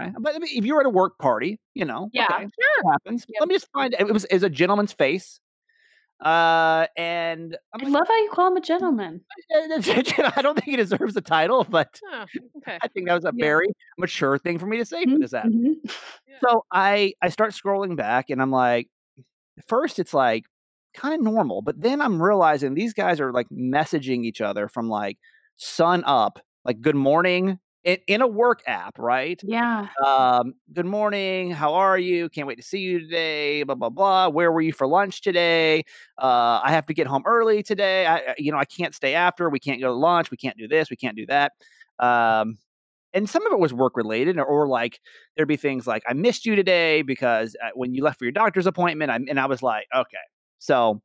[0.00, 3.24] Okay, but if you're at a work party, you know, Yeah, okay, sure, happens.
[3.28, 3.40] Yep.
[3.40, 4.12] Let me just find it.
[4.12, 5.40] Was is a gentleman's face,
[6.22, 9.22] uh, and I'm I love how you call him a gentleman.
[10.36, 12.24] I don't think he deserves the title, but Oh,
[12.58, 12.78] okay.
[12.82, 13.46] I think that was a Yeah.
[13.46, 15.48] very mature thing for me to say for Mhm, this app.
[15.48, 15.74] mhm.
[16.44, 18.88] So I I start scrolling back and I'm like,
[19.68, 20.44] first it's like
[20.94, 24.88] kind of normal, but then I'm realizing these guys are like messaging each other from
[24.88, 25.18] like
[25.56, 29.40] sun up, like good morning in, in a work app, right?
[29.42, 29.88] Yeah.
[30.04, 31.50] Um, good morning.
[31.50, 32.28] How are you?
[32.28, 33.62] Can't wait to see you today.
[33.62, 34.28] Blah blah blah.
[34.28, 35.84] Where were you for lunch today?
[36.18, 38.06] Uh, I have to get home early today.
[38.06, 39.50] I, you know, I can't stay after.
[39.50, 40.30] We can't go to lunch.
[40.30, 40.90] We can't do this.
[40.90, 41.52] We can't do that.
[41.98, 42.58] Um,
[43.14, 45.00] and some of it was work related, or, or like
[45.36, 48.32] there'd be things like I missed you today because uh, when you left for your
[48.32, 50.16] doctor's appointment, I, and I was like, okay,
[50.58, 51.02] so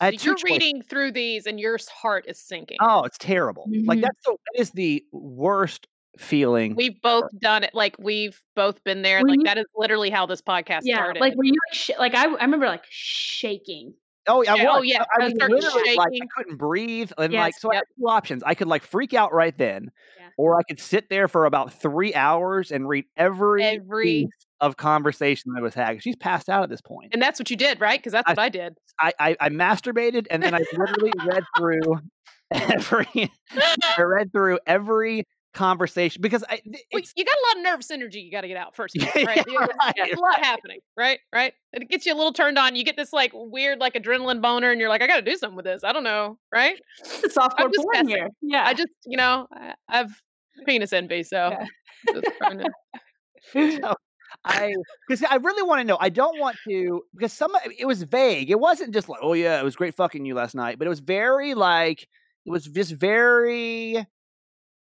[0.00, 2.78] So you're reading through these and your heart is sinking.
[2.80, 3.66] Oh, it's terrible.
[3.84, 4.02] Like Mhm.
[4.02, 5.86] that's so that is the worst
[6.18, 6.74] feeling.
[6.74, 7.74] We've both done it.
[7.74, 9.20] Like we've both been there.
[9.22, 10.96] Were Like you- that is literally how this podcast Yeah.
[10.96, 11.20] started.
[11.20, 13.94] Like were you like sh- like I I remember like shaking.
[14.26, 14.78] Oh, I Yeah, oh, was.
[14.78, 17.76] oh, yeah, I, I was literally like I couldn't breathe, and like Yes, so I
[17.76, 18.42] had two options.
[18.44, 20.28] I could like freak out right then, Yeah.
[20.36, 24.28] or I could sit there for about three hours and read every Every piece
[24.60, 26.02] of conversation that was had.
[26.02, 27.98] She's passed out at this and that's what you did, right?
[27.98, 28.76] Because that's I- what I did.
[29.00, 32.00] I, I I masturbated and then I literally read through
[32.50, 33.32] every.
[33.96, 36.60] I read through every conversation because I
[36.92, 39.02] Well, you got a lot of nervous energy you got to get out first, of
[39.02, 39.44] all, Yeah, right?
[39.48, 41.18] Right, a lot happening, right?
[41.32, 41.52] Right?
[41.72, 42.76] It gets you a little turned on.
[42.76, 45.36] You get this like weird like adrenaline boner, and you're like, I got to do
[45.36, 45.82] something with this.
[45.84, 46.78] I don't know, right?
[47.00, 48.28] It's software porn here.
[48.42, 48.64] Yeah.
[48.66, 50.10] I just, you know, I, I've
[50.66, 51.64] penis envy, so Yeah.
[52.20, 52.70] just trying to-
[53.82, 53.94] so
[54.44, 54.74] I
[55.08, 55.98] because I really want to know.
[56.00, 58.50] I don't want to because some it was vague.
[58.50, 60.88] It wasn't just like, oh yeah, it was great fucking you last night, but it
[60.88, 62.02] was very like
[62.46, 64.06] it was just very.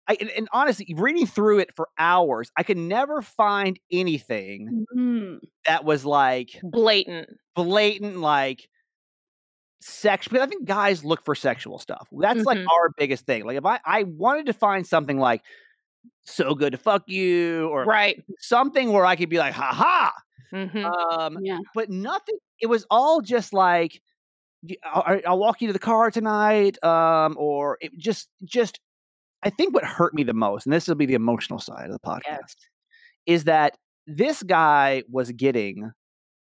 [0.08, 5.40] I and, and honestly, reading through it for hours, I could never find anything Mhm.
[5.66, 7.30] that was like blatant.
[7.56, 8.70] blatant, like
[9.82, 10.28] sex.
[10.28, 12.08] But I think guys look for sexual stuff.
[12.12, 12.66] That's like Mhm.
[12.72, 13.46] our biggest thing.
[13.46, 15.44] Like if I I wanted to find something like
[16.26, 18.24] so good to fuck you or Right.
[18.40, 20.14] something where I could be like, ha ha.
[20.52, 21.60] hmm Um, Yeah.
[21.74, 22.38] but nothing.
[22.62, 24.02] It was all just like,
[24.84, 26.84] I'll, I'll walk you to the car tonight.
[26.84, 28.80] Um, or it just, just.
[29.44, 31.92] I think what hurt me the most, and this will be the emotional side of
[31.92, 32.56] the podcast,
[33.26, 35.92] is that this guy was getting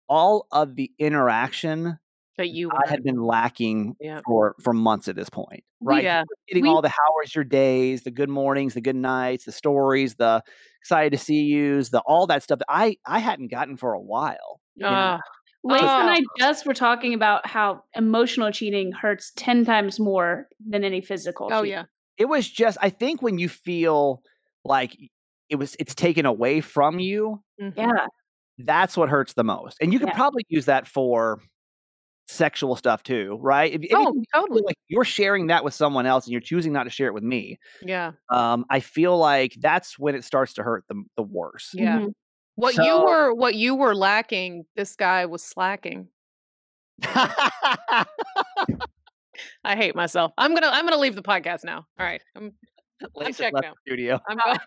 [0.09, 1.97] all of the interaction
[2.37, 4.21] that you I had been lacking Yeah.
[4.25, 5.63] for for months at this point.
[5.81, 6.03] Right?
[6.03, 6.23] Yeah.
[6.47, 9.51] Getting We- all the how was your days, the good mornings, the good nights, the
[9.51, 10.43] stories, the
[10.81, 13.99] excited to see yous, the all that stuff that I I hadn't gotten for a
[14.01, 14.59] while.
[14.83, 15.19] Uh,
[15.63, 20.83] Lace and I just were talking about how emotional cheating hurts 10 times more than
[20.83, 21.71] any physical oh cheating.
[21.71, 21.83] yeah.
[22.23, 24.21] It was just I think when you feel
[24.65, 24.97] like
[25.49, 27.73] it was it's taken away from you, Mhm.
[27.77, 28.07] Yeah.
[28.59, 29.77] that's what hurts the most.
[29.81, 30.15] And you could Yeah.
[30.15, 31.41] probably use that for
[32.27, 33.73] sexual stuff too, right?
[33.73, 34.61] If, Oh, anything you, totally.
[34.65, 37.23] like you're sharing that with someone else and you're choosing not to share it with
[37.23, 38.13] me, Yeah.
[38.29, 41.73] um, I feel like that's when it starts to hurt the the worst.
[41.75, 41.99] Yeah.
[41.99, 42.13] Mhm.
[42.55, 46.07] What you were what you were lacking, this guy was slacking.
[49.63, 50.31] I hate myself.
[50.37, 51.85] I'm gonna I'm gonna leave the podcast now.
[51.99, 52.21] All right.
[52.35, 52.51] I'm
[53.15, 53.75] Lisa checked left out.
[53.85, 54.19] studio.
[54.29, 54.57] I'm going,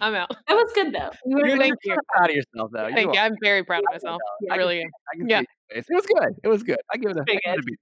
[0.00, 0.30] I'm out.
[0.48, 1.10] That was good though.
[1.26, 2.88] You were- Thank you're proud of yourself, though.
[2.94, 3.20] Thank you.
[3.20, 3.24] are.
[3.24, 4.20] I'm very proud of myself.
[4.50, 4.88] I I can really am.
[5.12, 5.40] I can Yeah.
[5.40, 5.46] see.
[5.76, 6.34] It was good.
[6.44, 6.78] It was good.
[6.92, 7.66] I give it a, I Pretty give it a good.
[7.66, 7.76] B.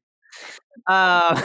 [0.88, 1.42] Uh,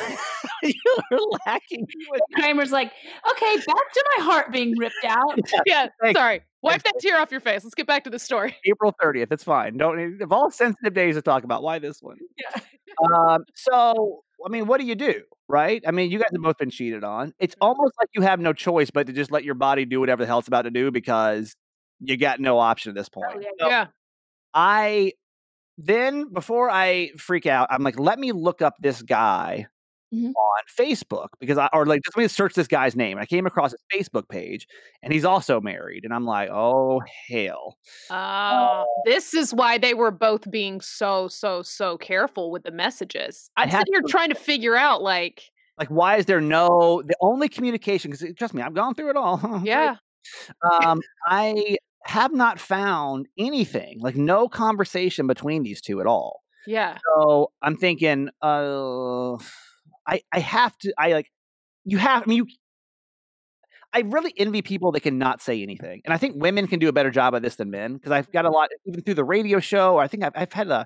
[0.64, 0.74] you
[1.12, 1.86] were lacking.
[1.94, 2.92] You Kramer's like,
[3.32, 5.38] okay, back to my heart being ripped out.
[5.66, 5.88] Yeah.
[6.02, 6.18] Thanks.
[6.18, 6.42] Sorry.
[6.62, 7.64] Wipe that tear off your face.
[7.66, 8.56] Let's get back to the story.
[8.66, 9.28] April 30th.
[9.32, 9.76] It's fine.
[9.78, 11.64] Don't of all sensitive days to talk about.
[11.64, 12.18] Why this one?
[12.38, 12.62] Yeah.
[13.14, 13.44] Um.
[13.56, 15.24] So, I mean, what do you do?
[15.50, 15.84] Right?
[15.88, 17.34] I mean, you guys have both been cheated on.
[17.40, 17.64] It's mm-hmm.
[17.66, 20.28] almost like you have no choice but to just let your body do whatever the
[20.28, 21.56] hell it's about to do because
[22.00, 23.34] you got no option at this oh, point.
[23.36, 23.86] Oh, yeah, So Yeah.
[24.54, 25.14] I
[25.78, 29.68] then before I freak out, I'm like, let me look up this guy
[30.14, 30.30] Mhm.
[30.34, 33.18] on Facebook because I or like just let me search this guy's name.
[33.18, 34.68] And I came across his Facebook page,
[35.04, 37.78] and he's also married, and I'm like, oh hell.
[38.10, 43.50] Oh, this is why they were both being so, so, so careful with the messages.
[43.58, 45.44] I I'm sitting here to- trying to figure out, like,
[45.78, 48.10] Like, why is there no the only communication?
[48.12, 49.62] Because trust me, I've gone through it all.
[49.64, 49.98] yeah,
[50.84, 56.42] um, I have not found anything like no conversation between these two at all.
[56.66, 59.36] yeah, So I'm thinking, uh,
[60.08, 60.94] I I have to.
[60.98, 61.32] I like
[61.86, 62.24] you have.
[62.24, 62.48] I mean, you.
[63.94, 66.90] I really envy people that can not say anything, and I think women can do
[66.90, 68.56] a better job of this than men because I've got a mm-hmm.
[68.56, 69.98] lot even through the radio show.
[69.98, 70.86] I think I've I've had a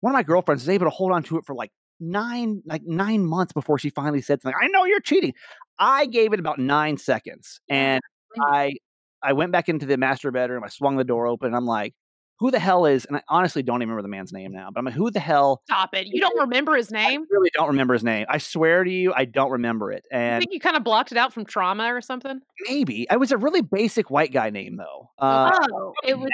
[0.00, 2.82] one of my girlfriends is able to hold on to it for like nine like
[2.84, 4.58] nine months before she finally said something.
[4.60, 5.34] I know you're cheating.
[5.78, 8.00] I gave it about nine seconds, and
[8.40, 8.74] I
[9.22, 10.64] I went back into the master bedroom.
[10.64, 11.48] I swung the door open.
[11.48, 11.94] And I'm like,
[12.42, 13.04] who the hell is?
[13.04, 14.68] And I honestly don't even remember the man's name now.
[14.72, 15.62] But I'm like, who the hell?
[15.66, 16.08] stop it.
[16.08, 17.22] You don't remember his name?
[17.22, 18.26] I really don't remember his name.
[18.28, 20.04] I swear to you, I don't remember it.
[20.10, 22.40] And I think you kind of blocked it out from trauma or something.
[22.68, 25.08] maybe it was a really basic white guy name though.
[25.18, 26.28] Uh, oh, it was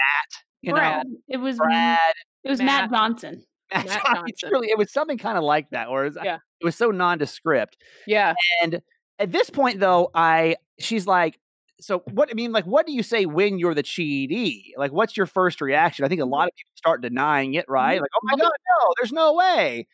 [0.62, 1.06] you Brad.
[1.06, 1.98] know, it was Brad.
[2.42, 2.98] it was Matt, Matt.
[2.98, 3.44] Johnson.
[3.72, 4.14] Matt Matt Johnson.
[4.26, 4.50] Johnson.
[4.50, 6.38] Really, it was something kind of like that, or it was, Yeah.
[6.60, 7.76] it was so nondescript.
[8.06, 8.34] Yeah.
[8.62, 8.80] And
[9.18, 11.38] at this point, though, I she's like,
[11.80, 12.28] so what?
[12.30, 14.72] I mean, like, what do you say when you're the cheatee?
[14.76, 16.04] Like, what's your first reaction?
[16.04, 16.32] I think a mm-hmm.
[16.32, 17.72] lot of people start denying it, mm-hmm.
[17.72, 18.00] right?
[18.00, 19.86] Like, oh my god, no, there's no way.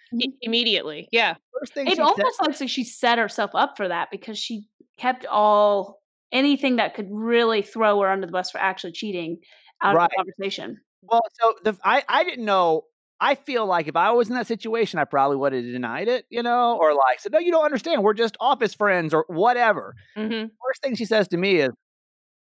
[0.42, 1.08] Immediately.
[1.12, 1.34] Yeah.
[1.58, 4.66] First thing It said- almost looks like she set herself up for that because she
[4.98, 6.00] kept all
[6.32, 9.38] anything that could really throw her under the bus for actually cheating
[9.82, 10.04] out Right.
[10.04, 10.80] of the conversation.
[11.02, 12.84] Well, so the I I didn't know.
[13.20, 16.26] I feel like if I was in that situation, I probably would have denied it,
[16.30, 18.02] you know, or like said, "No, you don't understand.
[18.02, 19.94] We're just office friends," or whatever.
[20.16, 20.48] Mm-hmm.
[20.66, 21.70] First thing she says to me is,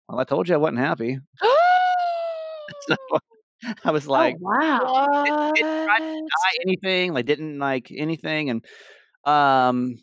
[0.08, 1.20] "Well, I told you I wasn't happy."
[2.88, 2.96] So
[3.84, 5.52] I was like, oh wow!
[5.56, 8.66] didn't try to deny anything, like didn't like anything, and
[9.24, 9.98] um,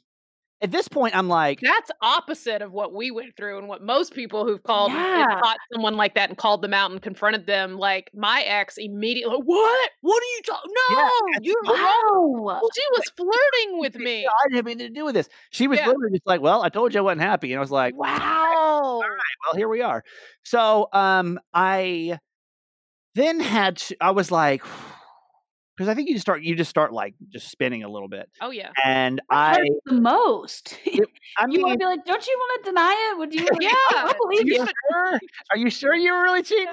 [0.62, 4.14] at this point, I'm like, That's opposite of what we went through and what most
[4.14, 5.40] people who've called Yeah.
[5.42, 7.76] caught someone like that and called them out and confronted them.
[7.78, 9.90] Like my ex immediately, what?
[10.02, 10.72] What are you talking?
[10.90, 12.42] No, Yeah, you're wrong.
[12.42, 12.60] Wow!
[12.74, 14.26] She was flirting with me.
[14.26, 15.28] I didn't have anything to do with this.
[15.50, 15.88] She was Yeah.
[15.88, 18.08] literally just like, "Well, I told you I wasn't happy," and I was like, Wow.
[18.72, 20.04] All right, well, here we are.
[20.44, 22.18] So, um, I
[23.14, 24.62] then had to, I was like,
[25.82, 28.30] because I think you just start, you just start like just spinning a little bit,
[28.40, 28.70] Oh yeah.
[28.84, 30.78] and What I, hurts the most.
[31.38, 33.18] I you mean, want to be like, don't you want to deny it?
[33.18, 33.48] Would you?
[33.60, 33.70] Yeah.
[33.70, 34.66] I don't are believe you you.
[34.90, 35.18] sure?
[35.50, 36.66] Are you sure you were really cheating?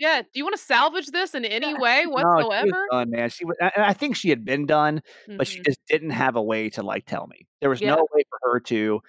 [0.00, 0.22] Yeah.
[0.22, 2.36] Do you want to salvage this in any way whatsoever?
[2.36, 2.86] No, she was whatsoever?
[2.92, 3.30] done, man.
[3.30, 5.02] She was, and I think she had been done,
[5.36, 5.64] but she Mhm.
[5.66, 7.46] just didn't have a way to like tell me.
[7.60, 7.94] There was Yeah.
[7.94, 9.00] no way for her to,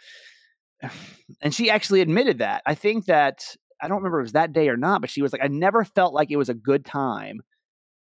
[1.42, 2.62] and she actually admitted that.
[2.66, 5.22] I think that I don't remember if it was that day or not, but she
[5.22, 7.42] was like, I never felt like it was a good time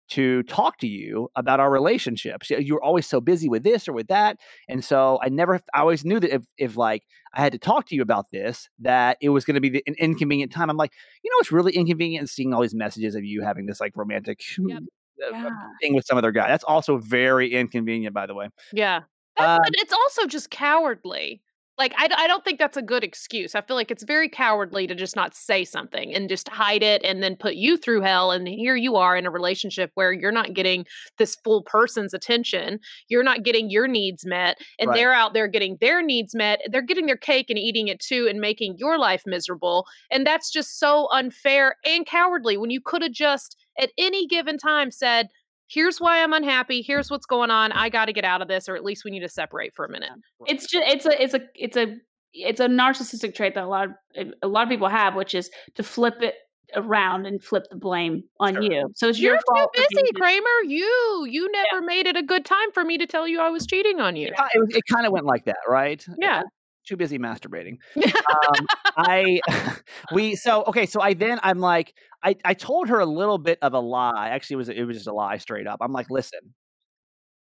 [0.09, 2.43] to talk to you about our relationship.
[2.43, 4.37] She, you were always so busy with this or with that,
[4.69, 5.59] and so I never.
[5.73, 8.69] I always knew that if if like I had to talk to you about this,
[8.79, 10.69] that it was going to be the, an inconvenient time.
[10.69, 13.79] I'm like, you know, it's really inconvenient seeing all these messages of you having this
[13.79, 14.41] like romantic.
[14.57, 14.83] Yep.
[15.23, 15.49] uh, Yeah.
[15.81, 16.47] thing with some other guy.
[16.47, 18.49] That's also very inconvenient, by the way.
[18.73, 18.97] Yeah.
[19.37, 21.41] Um, but it's also just cowardly.
[21.77, 23.53] Like, I, I don't think that's a good excuse.
[23.53, 27.03] I feel like it's very cowardly to just not say something and just hide it
[27.03, 28.31] and then put you through hell.
[28.31, 30.85] And here you are in a relationship where you're not getting
[31.17, 32.79] this full person's attention.
[33.09, 34.57] You're not getting your needs met.
[34.79, 34.95] And Right.
[34.95, 36.61] they're out there getting their needs met.
[36.71, 39.85] They're getting their cake and eating it too and making your life miserable.
[40.09, 44.57] And that's just so unfair and cowardly when you could have just at any given
[44.57, 45.27] time said,
[45.67, 46.81] here's why I'm unhappy.
[46.81, 47.71] Here's what's going on.
[47.71, 49.85] I got to get out of this, or at least we need to separate for
[49.85, 50.11] a minute.
[50.45, 51.95] It's just it's a it's a it's a
[52.33, 55.33] it's a narcissistic trait that a lot of eh, a lot of people have, which
[55.33, 56.35] is to flip it
[56.75, 58.63] around and flip the blame on Sure.
[58.63, 58.89] you.
[58.95, 59.75] So it's You're your too fault.
[59.75, 60.63] for busy, Kramer.
[60.65, 63.65] You you never made it a good time for me to tell you I was
[63.65, 64.27] cheating on you.
[64.27, 66.03] It, it, it kind of went like that, right?
[66.17, 66.41] Yeah.
[66.85, 67.77] Too busy masturbating.
[67.97, 68.67] um,
[68.97, 69.41] I
[70.13, 70.85] we so okay.
[70.85, 71.93] So I then I'm like
[72.23, 74.29] I I told her a little bit of a lie.
[74.29, 75.79] Actually, it was it was just a lie straight up.
[75.81, 76.53] I'm like, listen.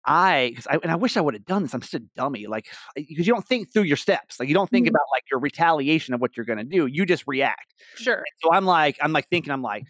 [0.06, 1.74] I, cause I and I wish I would have done this.
[1.74, 4.70] I'm such a dummy, like because you don't think through your steps, like you don't
[4.70, 4.90] think Mhm.
[4.90, 6.86] about like your retaliation of what you're gonna do.
[6.86, 7.74] You just react.
[7.96, 8.24] Sure.
[8.42, 9.84] So I'm like, I'm like thinking, I'm like,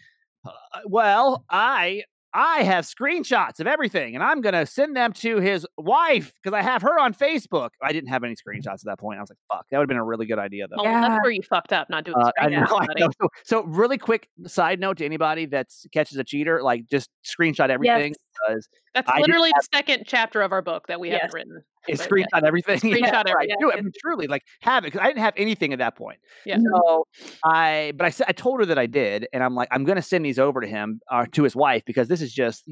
[0.45, 0.51] uh,
[0.85, 2.03] well, I
[2.33, 6.61] I have screenshots of everything, and I'm gonna send them to his wife because I
[6.61, 7.69] have her on Facebook.
[7.81, 9.17] I didn't have any screenshots at that point.
[9.17, 10.75] I was like, fuck, that would have been a really good idea though.
[10.79, 11.01] Oh, Yeah.
[11.01, 13.09] that's where you fucked up, not doing Uh, I know, I know.
[13.21, 17.69] So, so really quick side note to anybody that catches a cheater, like just screenshot
[17.69, 18.17] everything Yes.
[18.47, 21.21] because That's I did literally the second chapter of our book that we Yes.
[21.21, 21.63] haven't written.
[21.89, 22.25] It's But yeah.
[22.25, 22.79] screenshot everything.
[22.79, 23.49] Screenshot right.
[23.49, 23.57] everything.
[23.59, 23.77] Do it.
[23.77, 26.19] I mean, truly, like have it because I didn't have anything at that point.
[26.45, 26.57] Yeah.
[26.73, 27.07] So
[27.43, 29.95] I, but I said I told her that I did, and I'm like, I'm going
[29.97, 32.65] to send these over to him or to his wife because this is just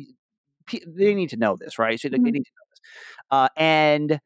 [0.88, 2.00] they need to know this, right?
[2.00, 2.82] So like, they need to know this.
[3.32, 4.20] Uh, and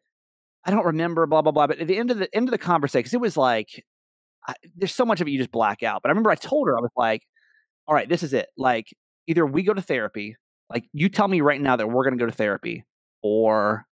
[0.66, 1.68] I don't remember blah blah blah.
[1.68, 3.84] But at the end of the end of the conversation, 'cause it was like
[4.48, 6.02] I, there's so much of it you just black out.
[6.02, 7.24] But I remember I told her I was like,
[7.88, 8.48] all right, this is it.
[8.58, 8.88] Like
[9.28, 10.36] either we go to therapy,
[10.70, 12.84] like you tell me right now that we're going to go to therapy,
[13.22, 13.86] or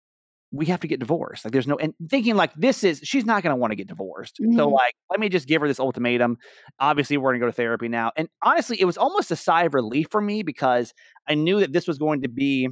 [0.52, 1.46] we have to get divorced.
[1.46, 3.88] Like there's no and thinking like this is she's not going to want to get
[3.88, 4.38] divorced.
[4.38, 4.72] So Mhm.
[4.72, 6.38] like let me just give her this ultimatum.
[6.80, 8.12] Obviously we're going to go to therapy now.
[8.16, 10.94] And honestly, it was almost a sigh of relief for me because
[11.28, 12.70] I knew that this was going to be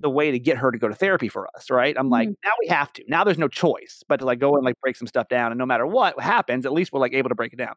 [0.00, 1.94] the way to get her to go to therapy for us, right?
[1.98, 3.04] I'm like, now we have to.
[3.08, 5.58] Now there's no choice but to like go and like break some stuff down and
[5.58, 7.74] no matter what happens, at least we're like able to break it down.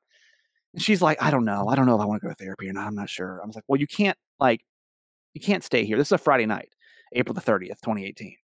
[0.73, 1.67] And she's like, I don't know.
[1.67, 2.87] I don't know if I want to go to therapy or not.
[2.87, 3.41] I'm not sure.
[3.41, 4.61] I was like, well, you can't like
[5.33, 5.97] you can't stay here.
[5.97, 6.69] This is a Friday night,
[7.13, 8.35] April the 30th, 2018.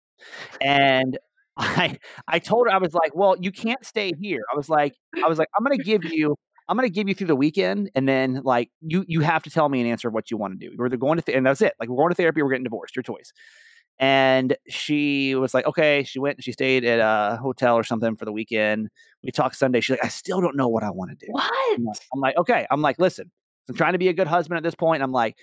[0.62, 1.18] And
[1.58, 1.98] I
[2.28, 4.42] I told her I was like, well, you can't stay here.
[4.52, 6.36] I was like, I was like, I'm gonna give you,
[6.68, 9.70] I'm gonna give you through the weekend, and then like you you have to tell
[9.70, 10.76] me an answer of what you want to do.
[10.78, 11.74] We're either going to th- and that's it.
[11.80, 12.96] Like we're going to therapy, we're getting divorced.
[12.96, 13.32] Your choice.
[13.98, 16.04] And she was like, okay.
[16.04, 18.90] She went and she stayed at a hotel or something for the weekend.
[19.24, 19.80] We talked Sunday.
[19.80, 21.32] She's like, I still don't know what I want to do.
[21.32, 21.50] What?
[21.78, 22.68] I'm like- I'm like, okay.
[22.70, 23.32] I'm like, listen,
[23.70, 25.02] I'm trying to be a good husband at this point.
[25.02, 25.38] I'm like,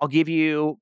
[0.00, 0.78] I'll give you,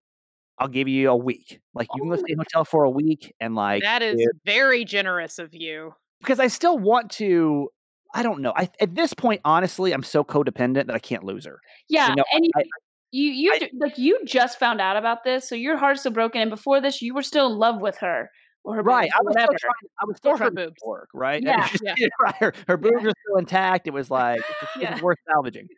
[0.58, 1.60] I'll give you a week.
[1.74, 4.02] Like you can go oh stay in a hotel for a week and like that
[4.02, 5.94] is if- very generous of you.
[6.20, 7.68] because I still want to.
[8.14, 8.52] I don't know.
[8.56, 11.60] I at this point, honestly, I'm so codependent that I can't lose her.
[11.88, 12.62] Yeah, know, and you, I-
[13.10, 16.40] you, you I- like you just found out about this, so your heart's so broken.
[16.40, 18.30] And before this, you were still in love with her
[18.64, 19.10] or her Right.
[19.14, 19.52] I was whatever.
[19.58, 19.90] still trying.
[20.00, 20.76] I was still Or her boobs.
[20.82, 21.08] it work.
[21.12, 21.42] Right.
[21.46, 22.08] Yeah, yeah.
[22.40, 23.86] Her, her boobs are still intact.
[23.86, 24.92] It was like it was, Yeah.
[24.94, 25.68] was worth salvaging.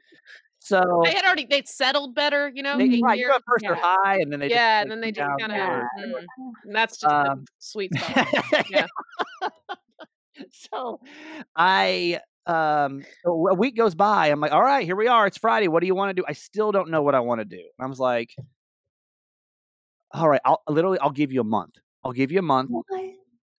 [0.68, 2.76] So They had already they settled better, you know.
[2.76, 3.80] they, right, you first they're Yeah.
[3.80, 5.82] high, and then they yeah, just, and then they just kind of,
[6.64, 8.28] and that's just Um, sweet spot.
[8.68, 8.86] Yeah.
[10.50, 11.00] so
[11.56, 14.26] I um so a week goes by.
[14.26, 15.26] I'm like, all right, here we are.
[15.26, 15.68] It's Friday.
[15.68, 16.24] What do you want to do?
[16.28, 17.56] I still don't know what I want to do.
[17.56, 18.36] And I was like,
[20.12, 21.78] all right, I'll literally I'll give you a month.
[22.04, 22.68] I'll give you a month.
[22.70, 22.84] What?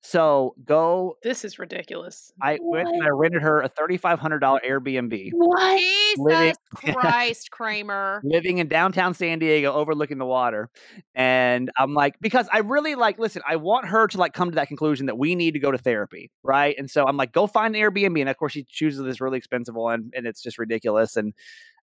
[0.02, 1.18] So go.
[1.24, 2.32] This is ridiculous.
[2.42, 5.32] I went and I rented her a thirty five hundred dollar Airbnb.
[5.34, 5.78] What?
[5.78, 6.56] Jesus living-
[6.96, 8.22] Christ, Kramer.
[8.24, 10.70] living in downtown San Diego overlooking the water.
[11.14, 14.56] And I'm like, because I really like, listen, I want her to like come to
[14.56, 16.32] that conclusion that we need to go to therapy.
[16.44, 16.76] Right.
[16.78, 18.20] And so I'm like, go find an Airbnb.
[18.22, 21.18] And of course, she chooses this really expensive one and it's just ridiculous.
[21.18, 21.34] And,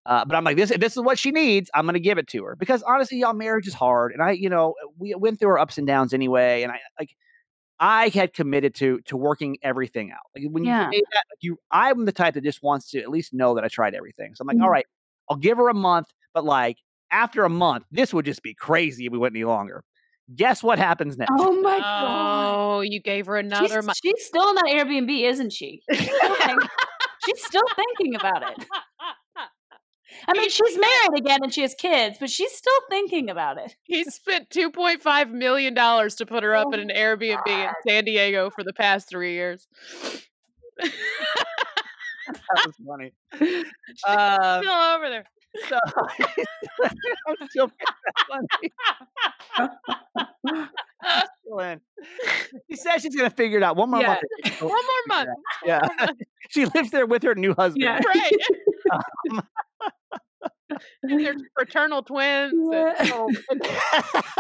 [0.07, 2.17] uh, but I'm like, this, if this is what she needs, I'm going to give
[2.17, 4.13] it to her because honestly, y'all, marriage is hard.
[4.13, 6.63] And I, you know, we went through our ups and downs anyway.
[6.63, 7.11] And I like,
[7.79, 10.21] I had committed to to working everything out.
[10.35, 10.91] Like when you Yeah.
[10.91, 13.65] say that, like you, I'm the type that just wants to at least know that
[13.65, 14.35] I tried everything.
[14.35, 14.73] So I'm like, all Mhm.
[14.73, 14.87] right,
[15.31, 16.79] I'll give her a month, but like
[17.11, 19.85] after a month, this would just be crazy if we went any longer.
[20.35, 21.31] Guess what happens next?
[21.39, 22.55] Oh my god.
[22.77, 23.99] Oh, you gave her another She's, month.
[24.03, 25.83] she's still in that Airbnb, isn't she?
[25.93, 26.63] She's still, think-
[27.27, 28.67] she's still thinking about it.
[30.29, 33.77] I mean, she's married again and she has kids, but she's still thinking about it.
[33.85, 37.69] He spent two point five million dollars to put her up in an Airbnb in
[37.87, 39.67] San Diego for the past three years.
[40.79, 40.93] that
[42.67, 43.13] was funny.
[44.07, 45.25] Um, Still over there.
[45.69, 45.79] so
[47.29, 47.71] I'm still
[48.29, 48.73] funny.
[51.45, 51.81] Still in.
[52.71, 53.77] She says she's gonna figure it out.
[53.77, 54.09] One more Yeah.
[54.45, 54.61] month.
[54.63, 55.29] One more month.
[55.65, 55.81] Yeah,
[56.51, 57.83] she lives there with her new husband.
[57.83, 58.01] Yeah.
[58.05, 58.33] Right.
[59.31, 59.43] Um,
[61.03, 62.53] And they're fraternal twins.
[62.73, 63.29] And, So-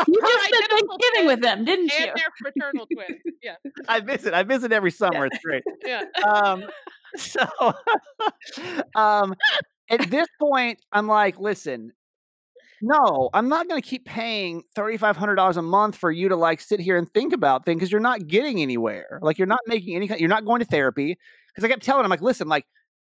[0.09, 2.07] You just spent Thanksgiving with them, didn't you?
[2.07, 3.21] and they're fraternal twins.
[3.43, 3.55] Yeah.
[3.89, 4.35] I visit.
[4.35, 5.27] I visit every summer.
[5.27, 5.62] It's great.
[5.85, 6.03] Yeah.
[6.27, 6.65] Um,
[7.17, 7.47] so,
[8.95, 9.35] um,
[9.91, 11.93] at this point, I'm like, listen,
[12.83, 16.29] no, I'm not going to keep paying thirty five hundred dollars a month for you
[16.29, 19.19] to like sit here and think about things because you're not getting anywhere.
[19.23, 20.11] Like you're not making any.
[20.19, 21.17] You're not going to therapy
[21.49, 22.67] because I kept telling him like, listen, like.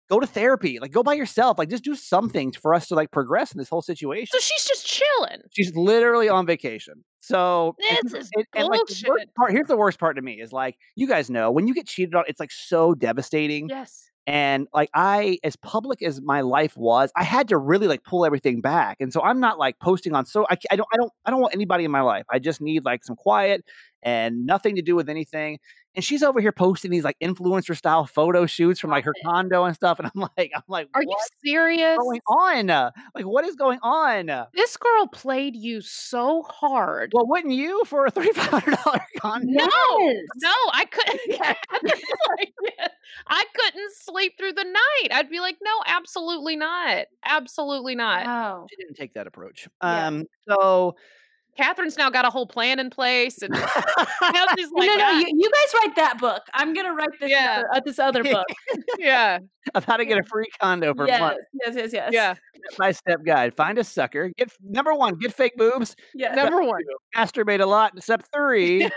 [0.09, 3.11] Go to therapy, like go by yourself, like just do something for us to like
[3.11, 4.29] progress in this whole situation.
[4.33, 5.41] So she's just chilling.
[5.51, 7.05] She's literally on vacation.
[7.21, 10.41] So and- This is and- and, like, the part, here's the worst part to me
[10.41, 13.69] is like you guys know when you get cheated on, it's like so devastating.
[13.69, 14.11] Yes.
[14.29, 18.27] And like I, as public as my life was, I had to really like pull
[18.27, 18.99] everything back.
[19.01, 20.27] And so I'm not like posting on.
[20.27, 22.27] So I, I don't, I don't, I don't want anybody in my life.
[22.31, 23.65] I just need like some quiet
[24.03, 25.59] and nothing to do with anything.
[25.95, 29.65] And she's over here posting these like influencer style photo shoots from like her condo
[29.65, 29.99] and stuff.
[29.99, 31.97] And I'm like, I'm like, Are you serious?
[31.97, 32.93] what's going on?
[33.15, 34.27] Like, what is going on?
[34.55, 37.11] This girl played you so hard.
[37.15, 39.47] Well, wouldn't you for a thirty five hundred dollar condo?
[39.49, 39.67] No,
[40.37, 41.57] no, I couldn't.
[44.19, 45.09] like, I couldn't sleep through the night.
[45.13, 48.27] I'd be like, no, absolutely not, absolutely not.
[48.27, 48.67] Wow.
[48.71, 49.69] She didn't take that approach.
[49.83, 50.07] Yeah.
[50.07, 50.97] Um, so
[51.59, 53.61] Catherine's now got a whole plan in place, and now
[54.57, 55.05] she's No, like, no, no.
[55.05, 56.43] "Ah, You, you guys write that book.
[56.55, 57.65] I'm gonna write this Yeah.
[57.71, 58.47] other, uh, this other book.
[58.99, 59.39] yeah,
[59.75, 61.39] of how to get a free condo for a yes, month.
[61.65, 62.11] yes, yes, yes.
[62.13, 62.35] yeah.
[62.79, 64.31] My step guide: find a sucker.
[64.37, 65.97] Get number one, get fake boobs.
[66.15, 66.37] yes.
[66.37, 66.83] Number one,
[67.17, 68.01] Masturbate a lot.
[68.05, 68.89] Step three,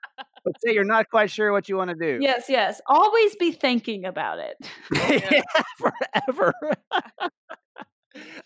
[0.46, 2.18] but say you're not quite sure what you want to do.
[2.22, 2.80] Yes, yes.
[2.86, 4.56] Always be thinking about it.
[5.32, 5.42] Yeah,
[5.78, 6.54] forever.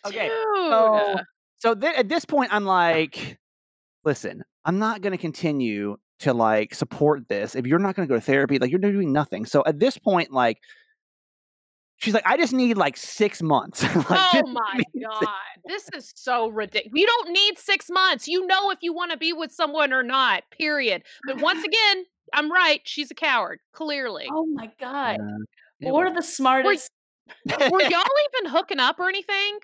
[0.06, 0.28] okay.
[0.28, 0.70] Dude.
[0.70, 1.16] So,
[1.58, 3.38] so then at this point, I'm like,
[4.04, 8.12] listen, I'm not going to continue to like support this if you're not going to
[8.12, 8.58] go to therapy.
[8.58, 9.44] Like you're doing nothing.
[9.44, 10.58] So at this point, like,
[12.00, 13.84] she's like, I just need like six months.
[14.10, 15.28] Like, oh my give me six- god,
[15.66, 16.92] this is so ridiculous.
[16.94, 18.26] You don't need six months.
[18.26, 20.42] You know if you want to be with someone or not.
[20.50, 21.02] Period.
[21.26, 22.80] But once again, I'm right.
[22.84, 23.60] She's a coward.
[23.72, 24.26] Clearly.
[24.32, 25.18] Oh my god.
[25.78, 26.90] Yeah, or well, the smartest.
[27.46, 28.04] Were y'all
[28.42, 29.58] even hooking up or anything?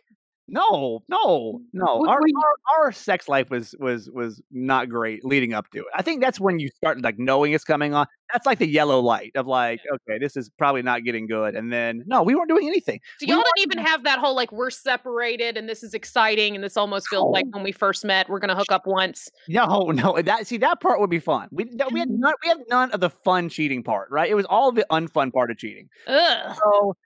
[0.48, 1.18] No, no,
[1.54, 1.98] mm, no.
[1.98, 5.80] Were- Our, you- our our sex life was was was not great leading up to
[5.80, 5.86] it.
[5.94, 8.06] I think that's when you start like knowing it's coming on.
[8.32, 11.54] That's like the yellow light of like, okay, this is probably not getting good.
[11.56, 13.00] And then no, we weren't doing anything.
[13.18, 16.54] So We y'all didn't even have that whole like we're separated and this is exciting
[16.54, 18.28] and this almost feels like when we first met.
[18.28, 19.28] We're gonna hook up once.
[19.48, 20.20] No, no.
[20.20, 21.48] That see that part would be fun.
[21.50, 22.18] We no, we had mm.
[22.18, 22.34] none.
[22.44, 24.10] We had none of the fun cheating part.
[24.10, 24.30] Right?
[24.30, 25.88] It was all the unfun part of cheating.
[26.06, 26.56] Ugh.
[26.62, 26.96] So,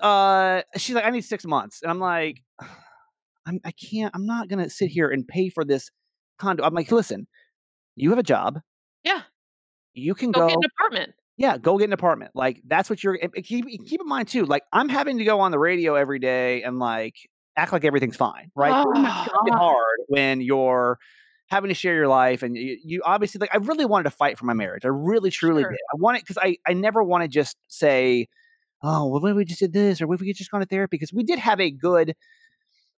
[0.00, 2.42] uh, she's like, I need six months, and I'm like,
[3.46, 4.14] I'm, I can't.
[4.14, 5.90] I'm not gonna sit here and pay for this
[6.38, 6.64] condo.
[6.64, 7.26] I'm like, listen,
[7.96, 8.60] you have a job.
[9.04, 9.22] Yeah.
[9.94, 10.46] You can Go go.
[10.48, 11.12] get an apartment.
[11.36, 12.32] yeah, go get an apartment.
[12.34, 13.18] Like that's what you're.
[13.42, 14.44] Keep keep in mind too.
[14.44, 17.14] Like I'm having to go on the radio every day and like
[17.56, 18.50] act like everything's fine.
[18.54, 18.72] Right?
[18.74, 18.90] Oh
[19.46, 20.98] It's hard when you're
[21.48, 24.38] having to share your life and you, you obviously like I really wanted to fight
[24.38, 24.84] for my marriage.
[24.84, 25.70] I really truly Sure.
[25.70, 25.78] did.
[25.92, 28.28] I wanted because I I never want to just say,
[28.82, 30.60] oh well, what if we just did this or what if we could just gone
[30.60, 32.14] to therapy because we did have a good.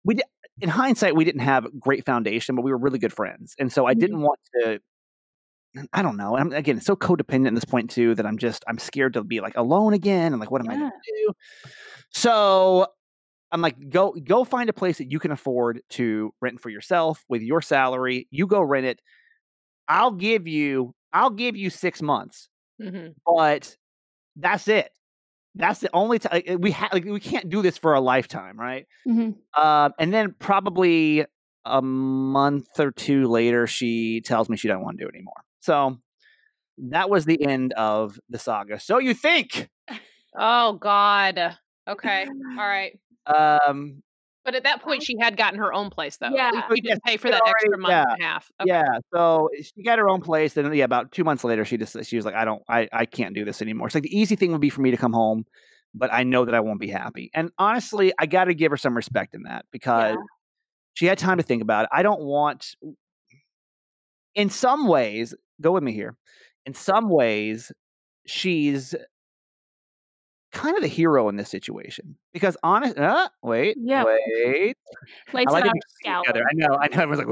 [0.05, 0.25] We did
[0.61, 3.85] in hindsight we didn't have great foundation, but we were really good friends, and so
[3.87, 3.99] I Mhm.
[3.99, 4.81] didn't want to.
[5.93, 6.35] I don't know.
[6.35, 9.39] I'm again so codependent at this point too that I'm just I'm scared to be
[9.39, 11.33] like alone again and like what am I going to do?
[12.11, 12.87] So
[13.51, 17.23] I'm like go go find a place that you can afford to rent for yourself
[17.29, 18.27] with your salary.
[18.31, 19.01] You go rent it.
[19.89, 22.49] I'll give you I'll give you 6 months,
[22.79, 23.75] hmm but
[24.37, 24.91] that's it.
[25.59, 28.87] That's the only time we ha- like, we can't do this for a lifetime, right?
[29.07, 29.35] Mhm.
[29.55, 31.25] Um, and then probably
[31.65, 35.43] a month or two later, she tells me she doesn't want to do it anymore.
[35.59, 35.97] So
[36.77, 38.79] that was the end of the saga.
[38.79, 39.69] So you think?
[40.37, 41.57] Oh God.
[41.87, 42.27] Okay.
[42.57, 42.97] All right.
[43.25, 44.03] Um,
[44.45, 46.29] But at that point, she had gotten her own place, though.
[46.29, 46.51] Yeah.
[46.53, 48.51] yes, didn't pay for that extra month yeah, and a half.
[48.61, 48.69] Okay.
[48.69, 48.99] Yeah.
[49.13, 51.95] So eh, she got her own place, and yeah, about two months later, she just
[51.95, 54.17] eh, she was like, "I don't, I, I can't do this anymore." It's like the
[54.17, 55.45] easy thing would be for me to come home,
[55.93, 57.29] but I know that I won't be happy.
[57.33, 60.23] And honestly, I got to give her some respect in that because Yeah.
[60.93, 61.89] she had time to think about it.
[61.91, 62.75] I don't want,
[64.35, 66.15] in some ways, go with me here.
[66.65, 67.71] In some ways,
[68.25, 68.95] she's
[70.51, 72.97] kind of the hero in this situation because honest.
[72.97, 74.03] Uh, wait, Yeah.
[74.03, 74.77] wait.
[75.33, 76.43] Lace I like it it on when you her together.
[76.49, 76.75] I know.
[76.79, 77.01] I know.
[77.03, 77.27] Everyone's like,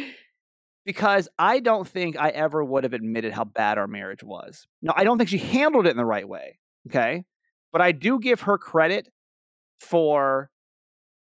[0.00, 0.04] what?
[0.84, 4.66] because I don't think I ever would have admitted how bad our marriage was.
[4.82, 6.58] No, I don't think she handled it in the right way.
[6.88, 7.24] Okay.
[7.72, 9.08] But I do give her credit
[9.80, 10.50] for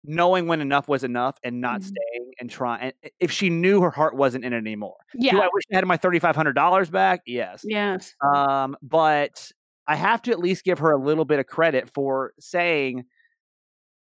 [0.05, 1.84] knowing when enough was enough and not Mhm.
[1.84, 2.93] staying and trying.
[3.20, 4.97] If she knew her heart wasn't in it anymore.
[5.12, 5.38] Do Yeah.
[5.38, 7.20] I wish I had my $3,500 back?
[7.26, 7.62] Yes.
[7.64, 8.14] Yes.
[8.20, 9.53] Um, but
[9.87, 13.05] I have to at least give her a little bit of credit for saying,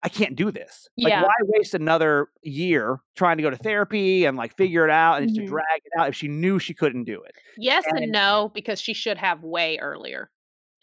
[0.02, 0.88] I can't do this.
[0.98, 1.22] Like, Yeah.
[1.22, 5.28] why waste another year trying to go to therapy and like figure it out and
[5.28, 5.50] just to mm-hmm.
[5.50, 7.34] drag it out if she knew she couldn't do it?
[7.56, 10.30] Yes and, And- no, because she should have way earlier.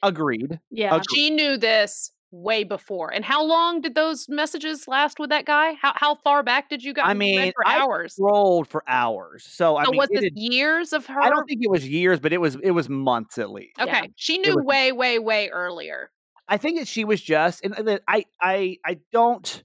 [0.02, 0.60] Agreed.
[0.72, 0.96] Yeah.
[0.96, 1.06] Agreed.
[1.14, 3.12] She knew this way before.
[3.14, 5.74] And how long did those messages last with that guy?
[5.74, 7.06] How how far back did you guys?
[7.08, 8.16] I mean, for I hours.
[8.20, 9.44] Rolled for hours.
[9.50, 11.22] So I so mean, was it this had- years of her?
[11.22, 13.80] I don't think it was years, but it was it was months at least.
[13.80, 14.06] Okay, Yeah.
[14.16, 16.12] she knew was- way, way, way earlier.
[16.48, 19.64] I think that she was just, and that I, I, I don't.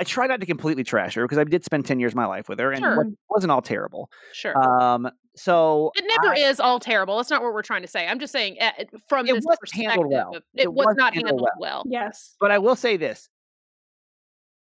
[0.00, 2.26] I try not to completely trash her because I did spend ten years of my
[2.26, 2.96] life with her, and it Sure.
[3.04, 4.10] wa- wasn't all terrible.
[4.32, 4.56] Sure.
[4.56, 5.08] Um,
[5.38, 7.16] so it never I- is all terrible.
[7.16, 8.06] That's not what we're trying to say.
[8.06, 10.36] I'm just saying uh, it- from It this wasn't handled well.
[10.36, 11.84] of- it, It was wasn't handled handled well.
[11.86, 12.36] Yes.
[12.40, 13.28] But I will say this: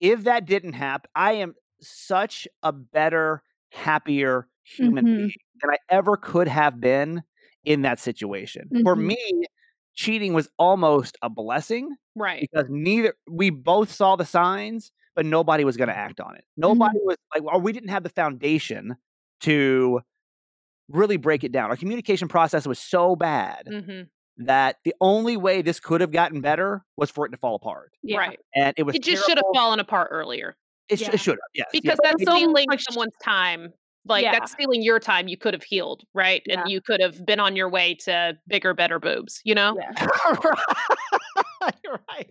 [0.01, 3.43] if that didn't happen, I am such a better,
[3.73, 5.17] happier human Mhm.
[5.17, 5.33] being
[5.63, 7.23] than I ever could have been
[7.65, 8.69] in that situation.
[8.83, 9.07] For Mhm.
[9.07, 9.45] me,
[9.95, 12.49] cheating was almost a blessing Right.
[12.51, 16.45] because neither we both saw the signs, but nobody was going to act on it.
[16.57, 18.97] Nobody was like, or we didn't have the foundation
[19.41, 20.01] to
[20.91, 21.71] really break it down.
[21.71, 24.03] Our communication process was so bad hmm
[24.43, 27.93] that the only way this could have gotten better was for it to fall apart,
[28.03, 28.17] Yeah.
[28.19, 28.41] Right.
[28.57, 28.95] and it was.
[28.97, 30.57] It just should have fallen apart earlier
[30.89, 31.67] It, sh- it should have, yes.
[31.73, 32.11] because yes.
[32.11, 33.75] that's so stealing much- someone's time.
[34.07, 34.33] Like Yeah.
[34.33, 35.29] that's stealing your time.
[35.29, 36.41] You could have healed, right?
[36.47, 36.61] Yeah.
[36.63, 39.43] And you could have been on your way to bigger, better boobs.
[39.45, 39.77] You know?
[39.79, 40.07] Yeah.
[41.85, 42.31] You're right.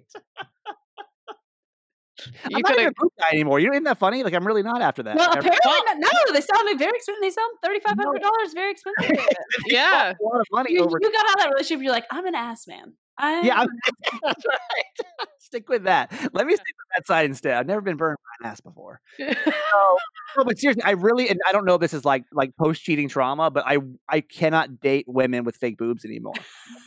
[2.50, 3.60] You I'm not even a boob guy anymore.
[3.60, 4.24] You know, isn't that funny?
[4.24, 5.16] Like I'm really not after that.
[5.16, 6.34] Well, apparently not, no.
[6.34, 7.22] They sound like very expensive.
[7.22, 8.54] They sound thirty five hundred dollars.
[8.54, 9.26] Very expensive.
[9.68, 10.14] yeah.
[10.20, 10.98] a lot of money you, over.
[11.02, 11.84] you got out of that relationship.
[11.84, 12.94] You're like, I'm an ass man.
[13.18, 13.68] I Yeah, I'm,
[14.24, 15.28] that's right.
[15.40, 16.12] Stick with that.
[16.34, 17.56] Let me stick with that side instead.
[17.56, 19.02] I've never been burned by an ass before.
[19.20, 22.84] No, but seriously, I really and I don't know if this is like like post
[22.84, 26.36] cheating trauma, but I I cannot date women with fake boobs anymore.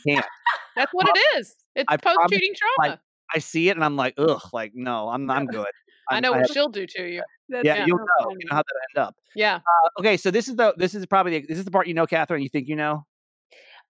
[0.07, 0.25] Can't.
[0.77, 1.55] That's what it is.
[1.75, 2.91] It's post cheating trauma.
[2.91, 2.99] like,
[3.33, 5.67] I see it and I'm like, ugh, like no, I'm I'm good.
[6.09, 7.21] I I'm- know what have- she'll do to you.
[7.49, 7.85] That's yeah, yeah.
[7.85, 8.29] you'll know.
[8.31, 9.15] You know how that end up.
[9.35, 9.55] Yeah.
[9.57, 11.93] Uh, okay, so this is the this is probably the, this is the part you
[11.93, 12.41] know, Catherine.
[12.41, 13.05] You think you know?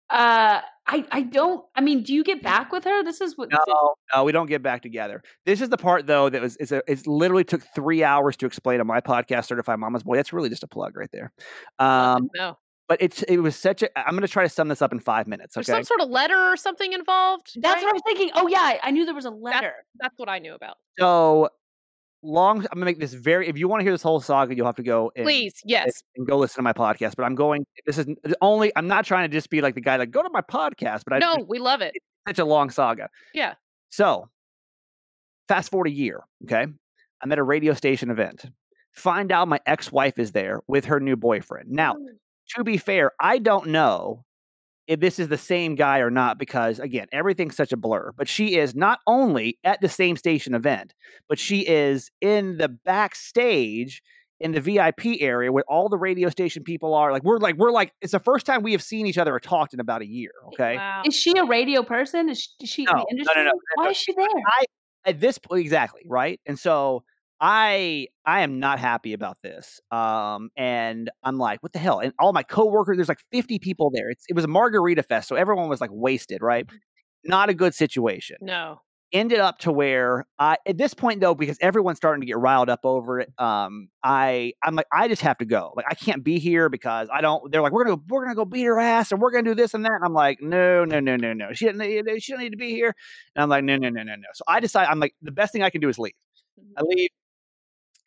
[0.10, 1.64] Uh, I I don't.
[1.76, 3.04] I mean, do you get back with her?
[3.04, 3.50] This is what.
[3.50, 5.24] this is- No, no, we don't get back together.
[5.46, 8.46] This is the part though that was it's a, it's literally took three hours to
[8.46, 10.18] explain on my podcast, Certified Mama's Boy.
[10.18, 11.32] That's really just a plug right there.
[11.80, 12.58] Um, no.
[12.88, 13.98] But it's it was such a.
[13.98, 15.56] I'm going to try to sum this up in five minutes.
[15.56, 15.78] There's Okay.
[15.78, 17.52] some sort of letter or something involved.
[17.56, 17.84] That's right?
[17.84, 18.32] what I was thinking.
[18.36, 19.74] Oh yeah, I- I knew there was a letter.
[20.00, 20.76] That's what I knew about.
[21.00, 21.50] So
[22.22, 22.58] long.
[22.58, 23.48] I'm going to make this very.
[23.48, 25.12] If you want to hear this whole saga, you'll have to go.
[25.16, 26.04] And, Please, yes.
[26.16, 27.16] And go listen to my podcast.
[27.16, 27.66] But I'm going.
[27.86, 28.08] This is
[28.42, 28.72] only.
[28.76, 31.04] I'm not trying to just be like the guy that go to my podcast.
[31.06, 31.94] But I No, we love it.
[32.28, 33.10] such a long saga.
[33.34, 33.54] Yeah.
[33.90, 34.30] So,
[35.48, 36.66] fast forward a year, okay?
[37.22, 38.46] I'm at a radio station event.
[38.92, 41.70] Find out my ex wife is there with her new boyfriend.
[41.70, 42.06] Now, mm.
[42.56, 44.26] To be fair, I don't know
[44.88, 48.12] if this is the same guy or not because, again, everything's such a blur.
[48.18, 50.94] But she is not only at the same station event,
[51.30, 54.02] but she is in the backstage
[54.39, 57.14] in the VIP area where all the radio station people are.
[57.14, 59.39] Like, we're like, we're like, it's the first time we have seen each other or
[59.39, 61.02] talked in about a year, eh, okay?
[61.06, 62.28] Is she a radio person?
[62.28, 63.44] Is she, is she in No, the no, no, industry?
[63.46, 63.89] no, Why no.
[63.91, 64.28] is she there?
[64.28, 64.66] I
[65.06, 67.04] at this point exactly right, and so
[67.44, 69.82] I I am not happy about this.
[69.91, 72.00] Um, and I'm like, what the hell?
[72.00, 74.10] And all my coworkers, there's like 50 people there.
[74.10, 76.66] It's it was a margarita fest, so everyone was like wasted, right?
[77.26, 78.38] Not a good situation.
[78.39, 78.80] No.
[79.12, 82.70] Ended up to where I at this point though, because everyone's starting to get riled
[82.70, 83.30] up over it.
[83.38, 85.74] Um, I I'm like, I just have to go.
[85.76, 87.52] Like I can't be here because I don't.
[87.52, 89.74] They're like, we're gonna we're gonna go beat her ass and we're gonna do this
[89.74, 89.91] and that.
[89.91, 91.52] And I'm like, no, no, no, no, no.
[91.52, 92.22] She didn't.
[92.22, 92.96] She don't need to be here.
[93.36, 94.28] And I'm like, no, no, no, no, no.
[94.34, 94.88] So I decide.
[94.88, 96.14] I'm like, the best thing I can do is leave.
[96.78, 97.10] I leave.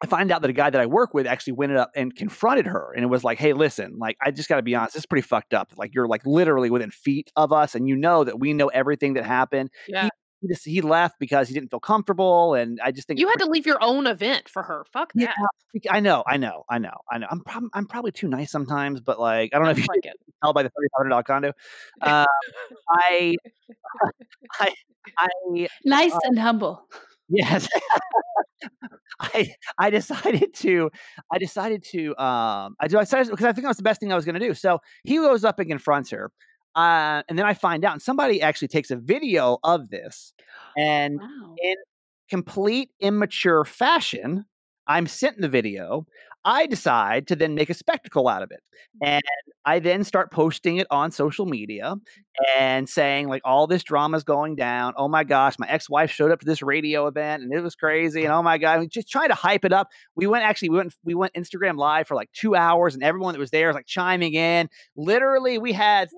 [0.02, 2.66] I find out that a guy that I work with actually went up and confronted
[2.66, 5.02] her, and it was like, "Hey, listen, like I just got to be honest, this
[5.02, 5.72] is pretty fucked up.
[5.76, 9.14] Like you're like literally within feet of us, and you know that we know everything
[9.14, 9.70] that happened.
[9.88, 10.08] Yeah.
[10.42, 13.40] He just he left because he didn't feel comfortable, and I just think You it's
[13.40, 14.84] had to leave your own event for her.
[14.92, 15.32] Fuck Yeah,
[15.72, 15.80] that.
[15.90, 17.26] I know, I know, I know, I know.
[17.30, 20.00] I'm prob- I'm probably too nice sometimes, but like I don't know if you Sounds
[20.02, 20.32] can like it.
[20.44, 21.52] tell by the thirty five hundred dollar condo.
[22.02, 22.26] Um,
[22.90, 23.36] I,
[24.60, 24.74] I,
[25.18, 26.86] I, Nice uh, and humble.
[27.28, 27.68] Yes.
[29.20, 30.90] I I decided to
[31.32, 34.00] I decided to um I do I decided because I think that was the best
[34.00, 34.54] thing I was going to do.
[34.54, 36.30] So he goes up and confronts her,
[36.74, 40.34] uh, and then I find out, and somebody actually takes a video of this,
[40.76, 41.54] and Wow.
[41.62, 41.76] in
[42.28, 44.44] complete immature fashion,
[44.86, 46.06] I'm sent in the video.
[46.46, 48.60] I decide to then make a spectacle out of it.
[49.02, 49.08] Mm.
[49.08, 49.22] And
[49.64, 52.00] I then start posting it on social media mm.
[52.56, 54.94] and saying, like, all this drama is going down.
[54.96, 57.74] Oh my gosh, my ex wife showed up to this radio event and it was
[57.74, 58.22] crazy.
[58.22, 59.88] And oh my God, just trying to hype it up.
[60.14, 63.34] We went actually, we went, we went Instagram live for like two hours and everyone
[63.34, 64.68] that was there was like chiming in.
[64.96, 66.08] Literally, we had,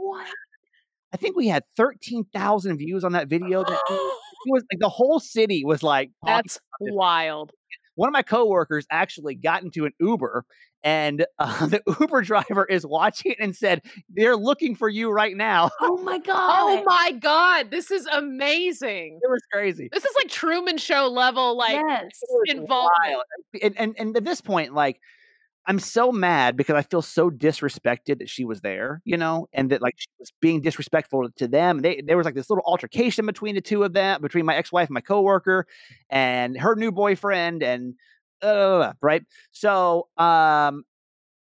[1.11, 3.65] I think we had 13,000 views on that video.
[3.65, 4.13] That it
[4.47, 7.53] was like the whole city was like, That's wild.
[7.99, 10.45] One of my coworkers actually got into an Uber
[10.85, 15.37] and uh, the Uber driver is watching it and said, They're looking for you right
[15.37, 15.71] now.
[15.81, 16.37] Oh my god.
[16.37, 19.19] Oh my god, this is amazing.
[19.21, 19.89] It was crazy.
[19.93, 22.07] This is like Truman Show level, like yes.
[22.23, 22.93] It was involvement.
[23.05, 23.23] wild.
[23.63, 25.01] And, and, and at this point, like,
[25.69, 29.71] I'm so mad because I feel so disrespected that she was there, you know, and
[29.71, 31.83] that like she was being disrespectful to them.
[31.83, 34.89] They, there was like this little altercation between the two of them, between my ex-wife
[34.89, 35.67] and my coworker,
[36.09, 37.97] and her new boyfriend, and
[38.41, 39.23] uh, right.
[39.53, 40.85] So, um,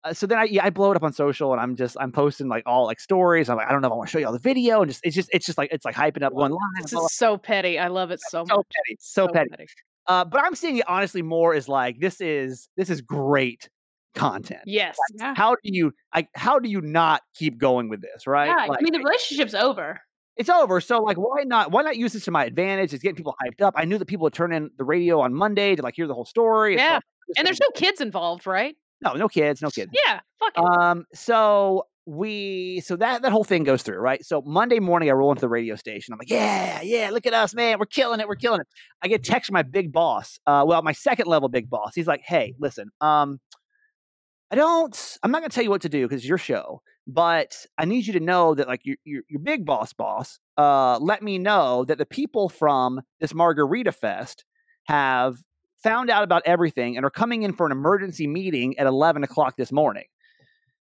[0.02, 2.10] uh, so then I yeah, I blow it up on social and I'm just I'm
[2.10, 3.48] posting like all like stories.
[3.48, 4.90] I'm like I don't know if I want to show you all the video and
[4.90, 6.60] just it's just it's just like it's like hyping up one line.
[6.82, 7.78] This is so petty.
[7.78, 8.66] I love it so so much.
[8.74, 9.66] petty, so petty.
[10.08, 13.68] Uh, but I'm seeing it honestly more as like this is this is great
[14.14, 14.60] content.
[14.66, 14.96] Yes.
[15.18, 15.34] Yeah.
[15.36, 18.46] How do you like how do you not keep going with this, right?
[18.48, 20.00] Yeah, Like, I mean the relationship's over.
[20.36, 20.80] it's over.
[20.80, 22.92] So like why not why not use this to my advantage?
[22.92, 23.74] It's getting people hyped up.
[23.76, 26.14] I knew that people would turn in the radio on Monday to like hear the
[26.14, 26.74] whole story.
[26.74, 26.94] It's Yeah.
[26.94, 27.02] like,
[27.38, 28.76] And there's no kids involved, right?
[29.02, 29.90] no no kids, no kids.
[30.06, 30.20] Yeah.
[30.38, 30.64] Fuck it.
[30.64, 34.24] Um, so we so that that whole thing goes through, right?
[34.24, 36.12] So Monday morning I roll into the radio station.
[36.12, 37.78] I'm like, yeah, yeah, look at us, man.
[37.78, 38.66] We're killing it, we're killing it.
[39.02, 41.94] I get text from my big boss, uh, well, my second level big boss.
[41.94, 43.38] He's like, hey, listen, um,
[44.50, 47.66] I don't I'm not gonna tell you what to do because it's your show, but
[47.78, 51.22] I need you to know that like your your, your big boss boss uh let
[51.22, 54.44] me know that the people from this margarita fest
[54.84, 55.38] have
[55.82, 59.56] found out about everything and are coming in for an emergency meeting at 11 o'clock
[59.56, 60.04] this morning.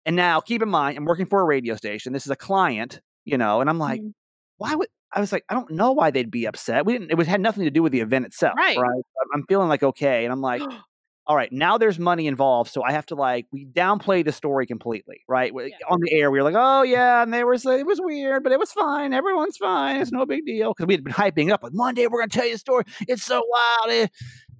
[0.05, 2.13] And now keep in mind, I'm working for a radio station.
[2.13, 4.13] This is a client, you know, and I'm like, Mhm.
[4.59, 6.85] why would I was like, I don't know why they'd be upset.
[6.85, 8.57] We didn't, it was had nothing to do with the event itself.
[8.77, 8.77] Right.
[8.77, 10.25] I'm- I'm feeling like okay.
[10.25, 10.61] And I'm like,
[11.27, 12.71] all right, now there's money involved.
[12.71, 15.53] So I have to like, we downplay the story completely, right?
[15.55, 15.75] Yeah.
[15.89, 17.23] On the air, we were like, oh yeah.
[17.23, 19.15] And there was, it was weird, but it was fine.
[19.15, 20.01] Everyone's fine.
[20.01, 20.75] It's no big deal.
[20.75, 22.85] Cause we had been hyping up like Monday, we're going to tell you a story.
[23.09, 23.91] It's so wild.
[23.91, 24.07] eh."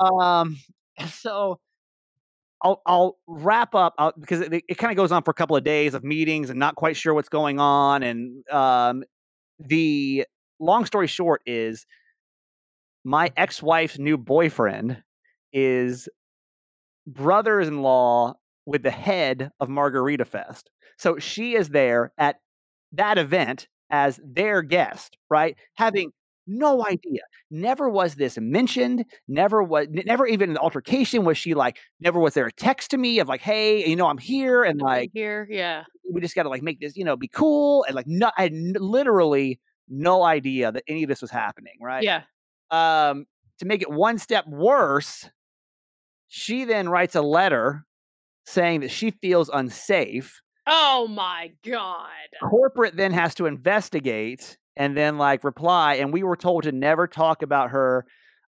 [0.01, 0.59] Um,
[1.11, 1.61] so
[2.63, 5.57] I'll, I'll wrap up uh, because it, it kind of goes on for a couple
[5.57, 8.03] of days of meetings and not quite sure what's going on.
[8.03, 9.05] And um,
[9.59, 10.25] the
[10.59, 11.85] long story short is
[13.05, 15.03] my ex-wife's new boyfriend
[15.53, 16.09] is
[17.07, 18.35] brothers-in-law
[18.67, 20.71] with the head of Margarita Fest.
[20.99, 22.37] So she is there at
[22.93, 25.57] that event as their guest, right?
[25.75, 26.13] Having
[26.47, 27.21] no idea.
[27.51, 29.05] Never was this mentioned.
[29.27, 29.87] Never was.
[29.91, 31.79] Never even an altercation was she like.
[32.01, 34.81] Never was there a text to me of like, "Hey, you know, I'm here," and
[34.81, 35.85] like, here, yeah.
[36.11, 38.43] we just got to like make this, you know, be cool, and like, no, I
[38.43, 42.03] had literally no idea that any of this was happening, right?
[42.03, 42.23] Yeah.
[42.71, 43.27] um,
[43.59, 45.31] to make it one step worse,
[46.37, 47.87] she then writes a letter
[48.45, 50.43] saying that she feels unsafe.
[50.67, 52.09] Oh my god.
[52.43, 57.07] Corporate then has to investigate and then like reply, and we were told to never
[57.07, 58.05] talk about her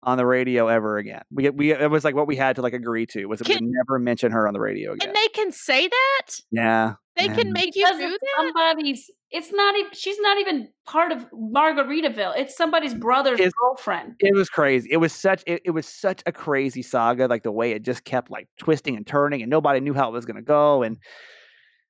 [0.05, 1.21] on the radio ever again.
[1.31, 3.71] We we it was like what we had to like agree to was that Can-
[3.71, 5.09] never mention her on the radio again.
[5.09, 6.27] And they can say that?
[6.51, 7.35] yeah, They Yeah.
[7.35, 8.53] can make you do it's that?
[8.53, 9.09] somebody's.
[9.31, 9.91] It's not even.
[9.93, 12.37] She's not even part of Margaritaville.
[12.37, 14.15] It's somebody's brother's It's- girlfriend.
[14.19, 14.87] it was crazy.
[14.91, 17.27] It was such it, it was such a crazy saga.
[17.27, 20.13] Like the way it just kept like twisting and turning, and nobody knew how it
[20.13, 20.83] was going to go.
[20.83, 20.97] And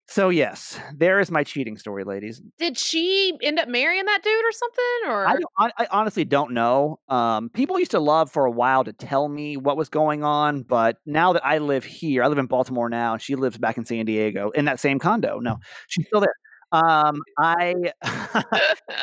[0.07, 2.41] so yes, there is my cheating story, ladies.
[2.59, 4.83] Did she end up marrying that dude or something?
[5.07, 6.99] Or I, don't, I, honestly don't know.
[7.09, 10.61] Um, people used to love for a while to tell me what was going on,
[10.61, 13.77] but now that I live here, I live in Baltimore now, and she lives back
[13.77, 15.39] in San Diego in that same condo.
[15.39, 16.35] No, she's still there.
[16.83, 17.73] Um, I,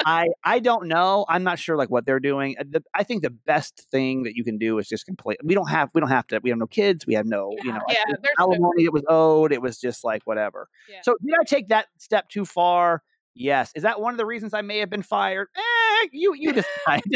[0.07, 1.25] I, I don't know.
[1.29, 2.57] I'm not sure like what they're doing.
[2.59, 5.39] Uh, the- I think the best thing that you can do is just complete.
[5.45, 6.41] We don't have, we don't have to.
[6.43, 7.07] We have no kids.
[7.07, 9.53] We have no, you know, Yeah, there's no- alimony that was owed.
[9.53, 10.69] It was just like whatever.
[10.89, 11.01] Yeah.
[11.03, 13.03] So did I take that step too far?
[13.35, 13.73] Yes.
[13.75, 15.49] Is that one of the reasons I may have been fired?
[15.57, 17.03] Eh, you you decide.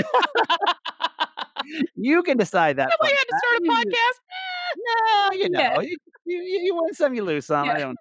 [1.94, 2.90] you can decide that.
[2.90, 4.20] Somebody fun had to start a podcast.
[4.78, 5.80] No, you know, Yeah.
[5.80, 7.68] you, you, you win some, you lose some.
[7.68, 7.96] I don't.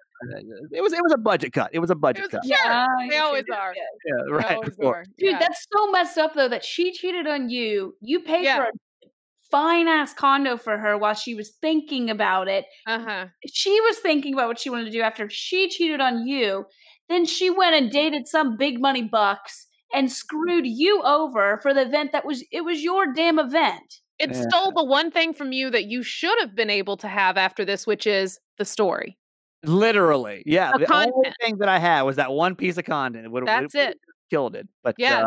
[0.72, 1.70] It was it was a budget cut.
[1.74, 2.46] It was a budget was cut.
[2.46, 2.56] sure.
[2.66, 3.74] Yeah, they always are.
[3.76, 3.84] yeah.
[4.30, 4.56] Yeah, right.
[4.56, 5.04] always of are.
[5.18, 5.40] Dude, Yeah.
[5.40, 7.96] that's so messed up though that she cheated on you.
[8.02, 8.58] You paid Yeah.
[8.58, 8.72] for a
[9.52, 12.66] fine ass condo for her while she was thinking about it.
[12.88, 13.28] uh-huh.
[13.54, 16.66] She was thinking about what she wanted to do after she cheated on you.
[17.10, 21.82] Then she went and dated some big money bucks and screwed you over for the
[21.84, 24.02] event that was it was your damn event.
[24.18, 24.42] It Yeah.
[24.50, 27.66] stole the one thing from you that you should have been able to have after
[27.66, 29.18] this, which is the story.
[29.68, 30.72] Literally, yeah.
[30.78, 33.26] The only thing that I had was that one piece of content.
[33.26, 34.00] It would've- That's would've it.
[34.30, 34.68] Killed it.
[34.84, 35.22] But Yeah.
[35.22, 35.26] uh,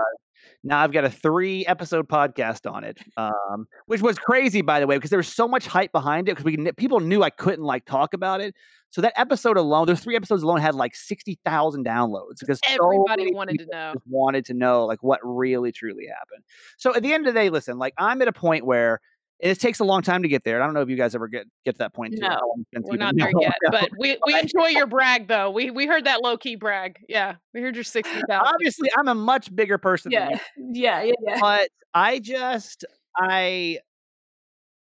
[0.64, 4.86] now I've got a three episode podcast on it, um, which was crazy, by the
[4.86, 6.32] way, because there was so much hype behind it.
[6.36, 8.54] Because we people knew I couldn't like talk about it.
[8.90, 13.24] So that episode alone, those three episodes alone, had like sixty thousand downloads because Everybody
[13.24, 13.94] many wanted to know.
[14.06, 16.42] wanted to know like what really truly happened.
[16.78, 19.00] So at the end of the day, listen, like I'm at a point where
[19.40, 20.60] it takes a long time to get there.
[20.60, 22.14] I don't know if you guys ever get get to that point.
[22.18, 25.28] No, How long it's been We're not there yet, but we, we enjoy your brag
[25.28, 25.50] though.
[25.50, 26.98] We we heard that low key brag.
[27.08, 28.52] Yeah, we heard your sixty thousand.
[28.54, 30.30] obviously I'm a much bigger person Yeah.
[30.56, 31.38] you, Yeah, yeah, yeah.
[31.40, 32.84] but I just
[33.16, 33.78] I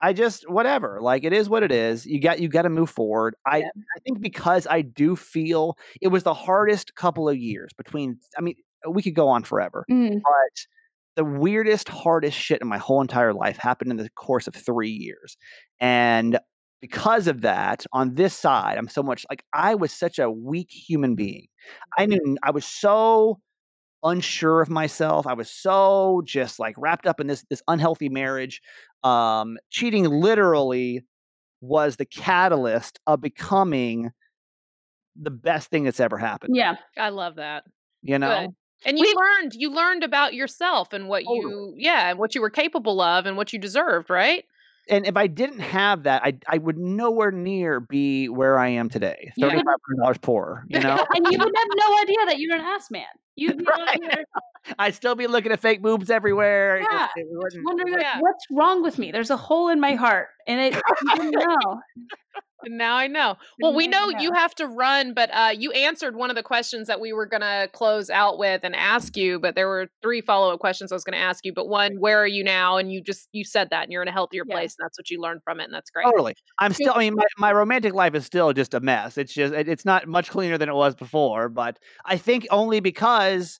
[0.01, 0.99] I just whatever.
[1.01, 2.05] Like it is what it is.
[2.05, 3.35] You got you got to move forward.
[3.45, 3.67] I Yeah.
[3.95, 8.41] I think because I do feel it was the hardest couple of years between I
[8.41, 8.55] mean
[8.89, 9.85] we could go on forever.
[9.89, 10.15] Mm.
[10.21, 10.65] But
[11.15, 14.89] the weirdest hardest shit in my whole entire life happened in the course of 3
[14.89, 15.37] years.
[15.79, 16.39] And
[16.81, 20.69] because of that, on this side, I'm so much like I was such a weak
[20.69, 21.47] human being.
[21.97, 23.39] I knew I was so
[24.03, 25.25] unsure of myself.
[25.25, 28.61] I was so just like wrapped up in this this unhealthy marriage.
[29.03, 31.03] Um, cheating literally
[31.61, 34.11] was the catalyst of becoming
[35.15, 36.55] the best thing that's ever happened.
[36.55, 36.75] Yeah.
[36.97, 37.63] I love that.
[38.01, 38.53] You know.
[38.85, 42.41] And you We- learned you learned about yourself and what you yeah, and what you
[42.41, 44.45] were capable of and what you deserved, right?
[44.89, 48.89] and if I didn't have that, I I would nowhere near be where I am
[48.89, 49.31] today.
[49.37, 49.47] Yeah.
[49.47, 50.65] Thirty five hundred dollars poorer.
[50.67, 53.05] You know, And you would have no idea that you're an ass man.
[53.35, 54.25] You'd be Right.
[54.79, 56.79] I'd still be looking at fake boobs everywhere.
[56.81, 58.19] Yeah, it wouldn't- wondering like, Yeah.
[58.19, 59.11] what's wrong with me.
[59.13, 60.81] There's a hole in my heart, and it
[61.15, 61.79] you know.
[62.67, 63.35] Now I know.
[63.61, 66.35] Well, we Now know you you have to run, but uh, you answered one of
[66.35, 69.39] the questions that we were going to close out with and ask you.
[69.39, 71.53] But there were three follow up questions I was going to ask you.
[71.53, 72.77] But one, where are you now?
[72.77, 74.55] And you just you said that, and you're in a healthier Yeah.
[74.55, 76.05] place, and that's what you learned from it, and that's great.
[76.05, 76.35] Totally.
[76.59, 76.93] I'm still.
[76.95, 79.17] I mean, my, my romantic life is still just a mess.
[79.17, 79.53] It's just.
[79.53, 81.49] It, it's not much cleaner than it was before.
[81.49, 83.59] But I think only because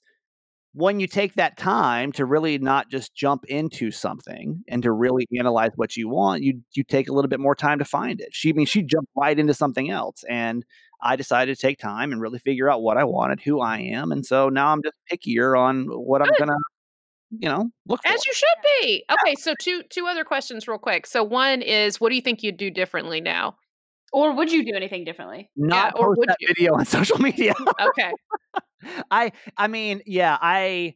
[0.74, 5.24] when you take that time to really not just jump into something and to really
[5.38, 8.30] analyze what you want, you you take a little bit more time to find it.
[8.32, 10.64] She I mean she jumped right into something else, and
[11.00, 14.10] I decided to take time and really figure out what I wanted, who I am,
[14.10, 16.58] and so now I'm just pickier on what I'm gonna,
[17.30, 18.12] you know, look for.
[18.12, 19.04] As you should be.
[19.10, 21.06] Okay, so two two other questions real quick.
[21.06, 23.56] So one is, what do you think you'd do differently now?
[24.14, 25.50] Or would you do anything differently?
[25.56, 26.46] not or post would that you?
[26.46, 27.52] video on social media.
[27.80, 28.12] Okay,
[29.10, 30.94] I I mean, yeah, I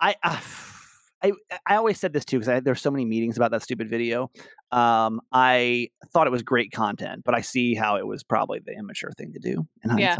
[0.00, 0.40] I uh,
[1.22, 1.32] I
[1.66, 4.30] I always said this too because there's so many meetings about that stupid video.
[4.72, 8.72] Um, I thought it was great content, but I see how it was probably the
[8.72, 9.66] immature thing to do.
[9.84, 10.16] In Yeah.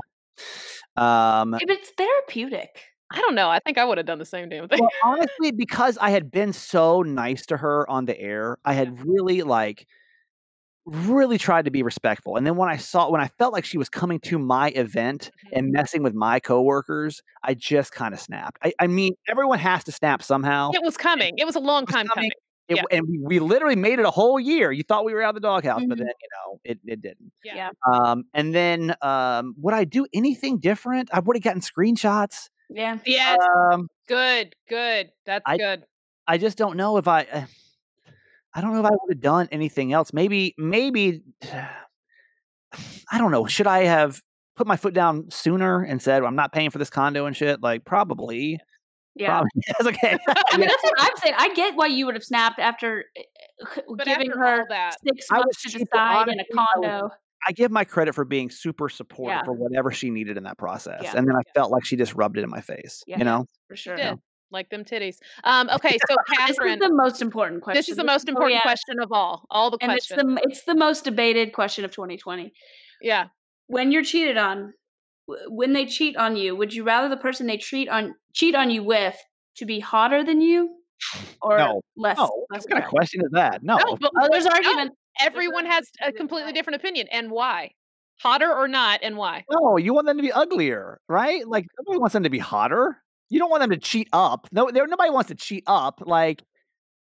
[0.96, 2.82] Um, If it's therapeutic.
[3.10, 3.48] I don't know.
[3.48, 4.80] I think I would have done the same damn thing.
[4.80, 8.98] well, honestly, because I had been so nice to her on the air, I had
[9.06, 9.86] really like
[10.88, 12.36] really tried to be respectful.
[12.36, 15.30] And then when I saw when I felt like she was coming to my event
[15.46, 15.58] Mm-hmm.
[15.58, 18.58] and messing with my coworkers, I just kind of snapped.
[18.62, 20.70] I, I mean, everyone has to snap somehow.
[20.74, 21.34] It was coming.
[21.38, 22.14] It was a long was time coming.
[22.14, 22.30] coming.
[22.30, 22.82] It- yeah.
[22.90, 24.70] And we, we literally made it a whole year.
[24.70, 26.00] You thought we were out of the doghouse, but Mhm.
[26.00, 27.32] then you know it it didn't.
[27.44, 27.54] Yeah.
[27.56, 27.70] Yeah.
[27.90, 31.08] Um, and then um, would I do anything different?
[31.12, 32.48] I would have gotten screenshots.
[32.68, 32.98] Yeah.
[33.06, 33.38] Yes.
[33.72, 34.54] Um, Good.
[34.68, 35.10] Good.
[35.24, 35.84] That's I- good.
[36.26, 37.46] I just don't know if I.
[38.54, 40.12] I don't know if I would have done anything else.
[40.12, 41.22] Maybe, maybe.
[43.10, 43.46] I don't know.
[43.46, 44.20] Should I have
[44.56, 47.62] put my foot down sooner and said I'm not paying for this condo and shit?
[47.62, 48.58] Like probably.
[49.14, 49.28] Yeah.
[49.40, 49.50] Probably.
[49.66, 50.18] That's okay.
[50.52, 51.34] I mean, that's what I'm saying.
[51.36, 55.26] I get why you would have snapped after uh, But giving after her that, six
[55.30, 57.14] I months to decide in a honestly, I was- condo.
[57.46, 59.44] I give my credit for being super supportive Yeah.
[59.44, 61.12] for whatever she needed in that process, Yeah.
[61.16, 63.04] and then I felt like she just rubbed it in my face.
[63.06, 63.18] Yeah.
[63.18, 63.94] You know, For sure.
[63.96, 64.18] did.
[64.50, 65.16] Like them titties.
[65.44, 67.78] Um, okay, so This is Catherine, the most important question.
[67.78, 69.44] this is the most oh, important yeah, question of all.
[69.50, 70.34] All the And it's questions.
[70.36, 72.52] the it's the most debated question of 2020.
[73.02, 73.26] yeah.
[73.66, 74.72] When you're cheated on,
[75.48, 78.70] when they cheat on you, would you rather the person they cheat on cheat on
[78.70, 79.16] you with
[79.56, 80.70] to be hotter than you,
[81.42, 81.80] or No.
[81.96, 82.16] less?
[82.16, 82.88] no, less what kind of attractive?
[82.90, 83.62] question is that?
[83.62, 84.92] No, No, but, Oh, there's no, argument.
[85.20, 87.72] everyone has a completely different opinion, and why?
[88.22, 89.44] Hotter or not, and why?
[89.50, 91.46] no, you want them to be uglier, right?
[91.46, 92.96] Like nobody wants them to be hotter.
[93.30, 94.48] You don't want them to cheat up.
[94.52, 96.00] No, there nobody wants to cheat up.
[96.04, 96.42] Like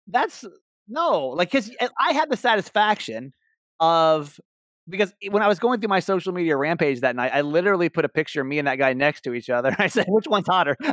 [0.08, 0.46] that's
[0.88, 3.34] no, like because I had the satisfaction
[3.80, 4.40] of
[4.88, 8.06] because when I was going through my social media rampage that night, I literally put
[8.06, 9.76] a picture of me and that guy next to each other.
[9.80, 10.78] I said, "Which one's hotter?"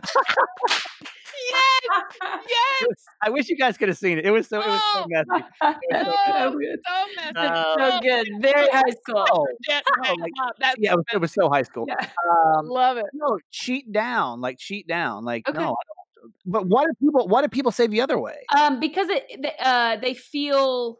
[2.49, 2.88] Yes.
[3.22, 4.24] I wish you guys could have seen it.
[4.26, 5.07] It was so it was so Oh.
[5.09, 5.45] messy.
[5.95, 6.78] Oh, so good.
[6.84, 7.32] so messy.
[7.36, 8.28] Uh, So good.
[8.40, 9.26] Very high school.
[9.30, 10.32] Oh, no, like.
[10.59, 11.84] That's yeah, it was, it was so high school.
[11.88, 11.97] Yeah.
[12.57, 13.07] Um, love it.
[13.12, 15.59] no, cheat down, like cheat down, like Okay.
[15.59, 15.64] no.
[15.64, 17.28] I don't, but why do people?
[17.28, 18.38] Why do people say the other way?
[18.57, 20.99] Um, because it, uh, they feel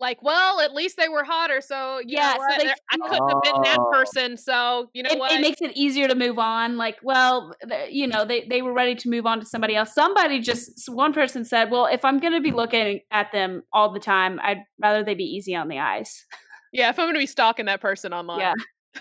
[0.00, 3.28] Like, well, at least they were hotter, so you Yeah, know so they I couldn't
[3.28, 3.90] have been that Oh.
[3.92, 5.32] person, so you know it, what?
[5.32, 6.76] it makes it easier to move on.
[6.78, 9.94] Like, well, the, you know, they, they were ready to move on to somebody else.
[9.94, 13.92] Somebody just, one person said, well, if I'm going to be looking at them all
[13.92, 16.24] the time, I'd rather they be easy on the eyes.
[16.72, 18.54] yeah, if I'm going to be stalking that person online, Yeah.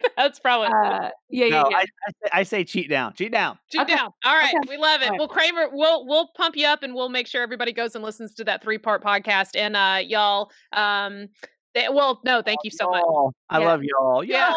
[0.16, 1.76] that's probably Uh, yeah, yeah, No, yeah.
[1.76, 3.58] I, I, say, I say cheat down, cheat down.
[3.70, 3.96] Cheat Okay.
[3.96, 4.10] down.
[4.24, 4.68] All right, Okay.
[4.68, 5.06] we love it.
[5.06, 5.18] All right.
[5.18, 8.34] Well, Kramer, we'll we'll pump you up and we'll make sure everybody goes and listens
[8.34, 9.50] to that three part podcast.
[9.56, 11.28] And uh, y'all, um,
[11.74, 13.02] they, well, no, thank you so much.
[13.06, 13.66] Oh, I Yeah.
[13.68, 14.24] love y'all.
[14.24, 14.54] Yeah.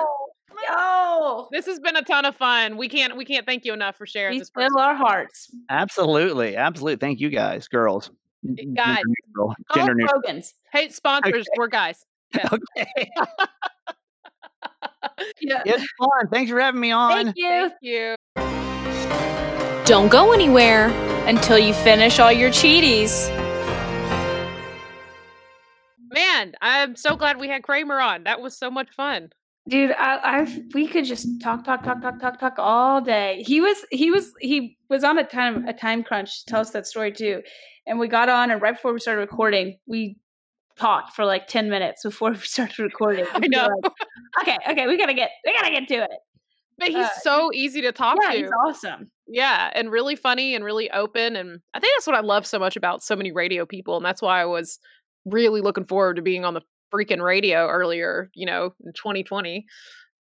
[0.69, 2.77] Yo, This has been a ton of fun.
[2.77, 4.51] We can't we can't thank you enough for sharing we this.
[4.55, 5.49] fill our hearts.
[5.69, 6.97] absolutely, absolutely.
[6.97, 8.11] Thank you guys, girls.
[8.47, 8.97] N- n- Guys.
[8.97, 9.55] Gender neutral.
[9.73, 10.21] Gender neutral.
[10.71, 12.05] Hey, sponsors, we're guys.
[12.51, 13.11] Okay.
[15.41, 15.61] Yeah.
[15.65, 16.29] it's fun.
[16.31, 17.11] Thanks for having me on.
[17.11, 17.49] Thank you.
[17.49, 18.15] Thank you.
[19.85, 20.87] Don't go anywhere
[21.27, 23.29] until you finish all your cheaties.
[26.09, 28.23] Man, I'm so glad we had Kramer on.
[28.23, 29.29] That was so much fun.
[29.67, 33.43] Dude, I, I've we could just talk, talk, talk, talk, talk, talk all day.
[33.45, 36.71] He was, he was, he was on a time a time crunch to tell us
[36.71, 37.41] that story too,
[37.87, 40.17] and we got on, and right before we started recording, we
[40.77, 43.25] talked for like ten minutes before we started recording.
[43.33, 43.69] I know.
[43.83, 43.93] like,
[44.41, 46.11] okay, okay, we gotta get, we gotta get to it.
[46.77, 48.37] But he's Uh, so easy to talk yeah, to.
[48.37, 49.11] he's awesome.
[49.27, 51.35] Yeah, and really funny and really open.
[51.35, 53.95] And I think that's what I love so much about so many radio people.
[53.95, 54.79] And that's why I was
[55.25, 56.61] really looking forward to being on the
[56.93, 59.65] freaking radio earlier, you know, in 2020.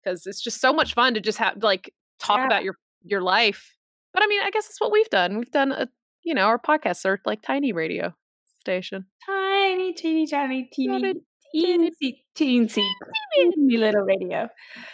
[0.03, 2.47] Because it's just so much fun to just have like talk Yeah.
[2.47, 2.75] about your
[3.05, 3.77] your life.
[4.13, 5.39] But I mean, I guess that's what we've done.
[5.39, 5.89] We've done a
[6.25, 8.13] you know, our podcasts are like tiny radio
[8.61, 9.07] station.
[9.27, 11.15] Tiny, teeny, tiny, teeny, Tiny,
[11.55, 12.87] teensy, teensy,
[13.35, 14.49] teeny little radio.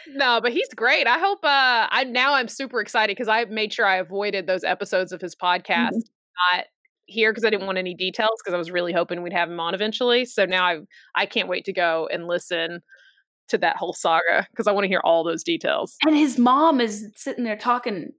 [0.09, 1.07] No, but he's great.
[1.07, 4.65] I hope uh I now I'm super excited because I made sure I avoided those
[4.65, 5.93] episodes of his podcast
[6.55, 6.65] not
[7.07, 9.61] here because I didn't want any details because I was really hoping we'd have him
[9.61, 10.25] on eventually.
[10.25, 10.79] So now I
[11.15, 12.81] I can't wait to go and listen
[13.49, 15.97] to that whole saga because I want to hear all those details.
[16.05, 18.13] And his mom is sitting there talking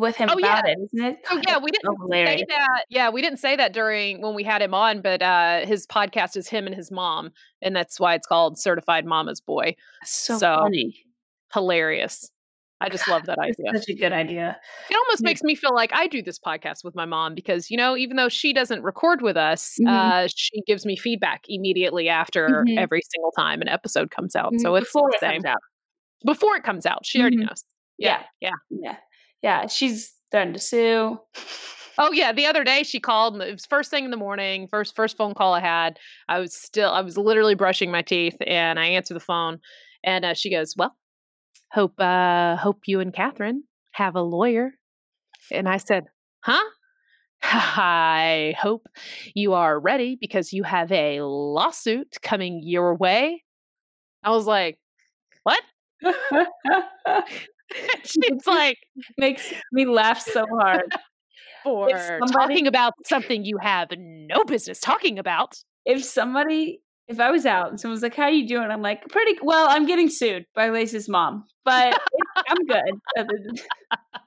[0.00, 0.72] with him Oh, about yeah.
[0.72, 1.18] it, isn't it?
[1.30, 2.84] Oh yeah, we didn't say that.
[2.88, 6.36] Yeah, we didn't say that during when we had him on, but uh his podcast
[6.36, 7.30] is him and his mom,
[7.62, 9.76] and that's why it's called Certified Mama's Boy.
[10.04, 10.94] So, So, funny.
[11.52, 12.30] Hilarious.
[12.82, 13.72] I just love that idea.
[13.74, 14.56] such a good idea.
[14.88, 15.28] It almost Yeah.
[15.28, 18.16] makes me feel like I do this podcast with my mom because, you know, even
[18.16, 19.88] though she doesn't record with us, Mhm.
[19.88, 22.78] uh, she gives me feedback immediately after Mhm.
[22.78, 24.54] every single time an episode comes out.
[24.54, 25.58] Mm, So it's before the it comes out.
[26.24, 27.48] Before it comes out, she already Mhm.
[27.48, 27.64] knows.
[27.98, 28.52] Yeah, yeah.
[28.70, 28.80] Yeah.
[28.82, 28.96] Yeah.
[29.42, 31.20] Yeah, she's threatened to sue.
[31.98, 33.42] Oh yeah, the other day she called.
[33.42, 34.68] It was first thing in the morning.
[34.68, 35.98] First first phone call I had.
[36.30, 39.58] I was still I was literally brushing my teeth, and I answer the phone,
[40.02, 40.96] and uh, she goes, "Well,
[41.72, 44.72] hope uh, hope you and Catherine have a lawyer."
[45.52, 46.06] And I said,
[46.42, 46.64] "Huh."
[47.44, 48.88] I hope
[49.34, 53.44] you are ready because you have a lawsuit coming your way.
[54.24, 54.78] I was like,
[55.44, 55.62] "What?"
[58.04, 58.78] She's like,
[59.18, 60.92] Makes me laugh so hard.
[61.64, 65.54] "For somebody- talking about something you have no business talking about."
[65.86, 69.38] if somebody if I was out and someone's like, "How you doing?" I'm like, "Pretty
[69.42, 69.66] well.
[69.68, 71.98] I'm getting sued by Lace's mom, but
[72.36, 72.92] I'm good."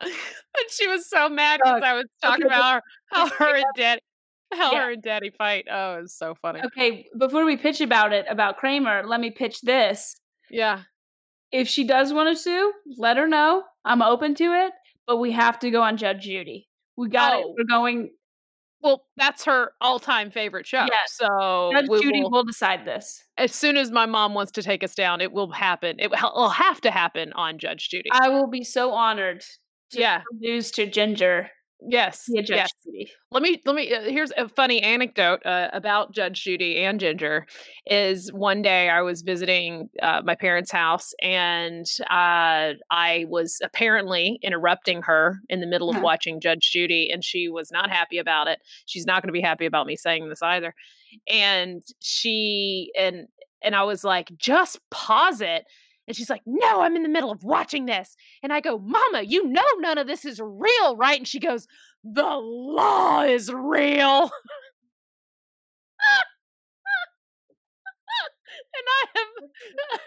[0.01, 1.89] And she was so mad oh, because Ugh.
[1.89, 4.01] I was talking Okay, about how, how her and daddy,
[4.53, 4.83] how Yeah.
[4.85, 5.65] her and daddy fight.
[5.71, 6.61] Oh, it was so funny.
[6.65, 10.15] Okay, before we pitch about it about Kramer, let me pitch this.
[10.51, 10.81] Yeah,
[11.53, 13.63] If she does want to sue, let her know.
[13.85, 14.73] I'm open to it,
[15.07, 16.67] but we have to go on Judge Judy.
[16.97, 17.45] We got it.
[17.47, 17.55] Oh.
[17.57, 18.09] We're going.
[18.81, 20.85] well, that's her all-time favorite show.
[20.91, 21.13] Yes.
[21.13, 23.23] So Judge we Judy will- will decide this.
[23.37, 25.95] as soon as my mom wants to take us down, it will happen.
[25.99, 28.09] It will will have to happen on Judge Judy.
[28.11, 29.41] I will be so honored
[29.91, 30.23] to Yeah.
[30.33, 31.49] News to Ginger
[31.87, 32.71] yes, via Judge yes.
[32.83, 33.11] Judy.
[33.31, 33.93] Let me let me.
[33.93, 37.45] Uh, here's a funny anecdote uh, about Judge Judy and Ginger.
[37.85, 44.39] Is one day I was visiting uh, my parents' house and uh, I was apparently
[44.41, 46.01] interrupting her in the middle of Huh.
[46.01, 48.59] watching Judge Judy, and she was not happy about it.
[48.85, 50.73] She's not going to be happy about me saying this either.
[51.29, 53.27] And she and
[53.63, 55.65] and I was like, just pause it.
[56.07, 58.15] And she's like, No, I'm in the middle of watching this.
[58.41, 61.17] And I go, Mama, you know none of this is real, right?
[61.17, 61.67] And she goes,
[62.03, 64.23] The law is real.
[68.75, 69.27] and I have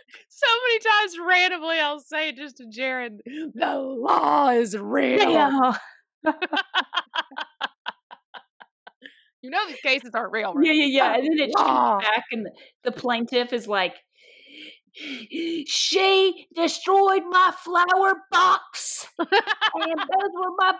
[0.28, 3.20] so many times randomly I'll say just to Jared,
[3.54, 5.30] the law is real.
[5.30, 5.76] Yeah.
[9.42, 10.76] You know these cases aren't real, Yeah, right?
[10.76, 11.14] yeah, yeah.
[11.14, 12.48] And then it back, and
[12.82, 13.94] the plaintiff is like,
[14.96, 20.74] "She destroyed my flower box, and those were my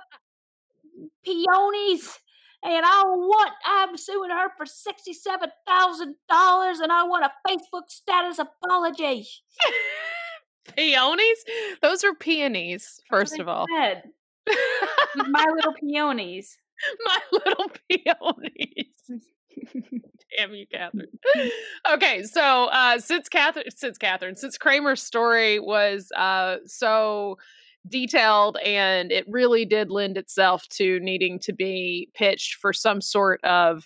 [1.24, 2.18] peonies,
[2.62, 3.52] and I want.
[3.66, 9.26] I'm suing her for sixty-seven thousand dollars, and I want a Facebook status apology."
[10.74, 11.44] Peonies?
[11.80, 13.66] Those are peonies, first of all.
[15.28, 16.58] My little peonies.
[17.04, 19.28] My little peonies.
[20.36, 21.08] Damn you, Catherine.
[21.90, 27.36] okay, so uh since Catherine since Catherine, since Kramer's story was uh so
[27.88, 33.40] detailed and it really did lend itself to needing to be pitched for some sort
[33.44, 33.84] of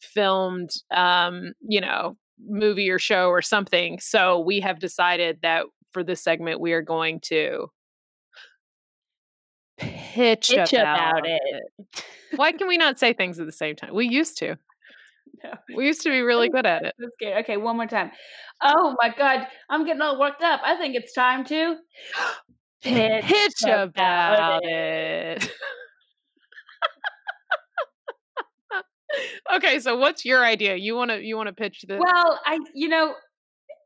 [0.00, 3.98] filmed um, you know, movie or show or something.
[4.00, 7.68] So we have decided that for this segment we are going to
[9.78, 11.40] pitch, Bitch about, about it.
[11.44, 12.04] it.
[12.36, 13.94] Why can we not say things at the same time?
[13.94, 14.56] We used to.
[15.44, 15.54] No.
[15.76, 16.94] We used to be really good at it.
[17.18, 17.32] Good.
[17.40, 18.10] Okay, one more time.
[18.62, 20.60] Oh my god, I'm getting all worked up.
[20.64, 21.76] I think it's time to
[22.82, 25.50] pitch, Pitch about about it.
[29.54, 30.76] okay, so what's your idea?
[30.76, 32.00] You want to you want to pitch this?
[32.00, 33.14] Well, I you know,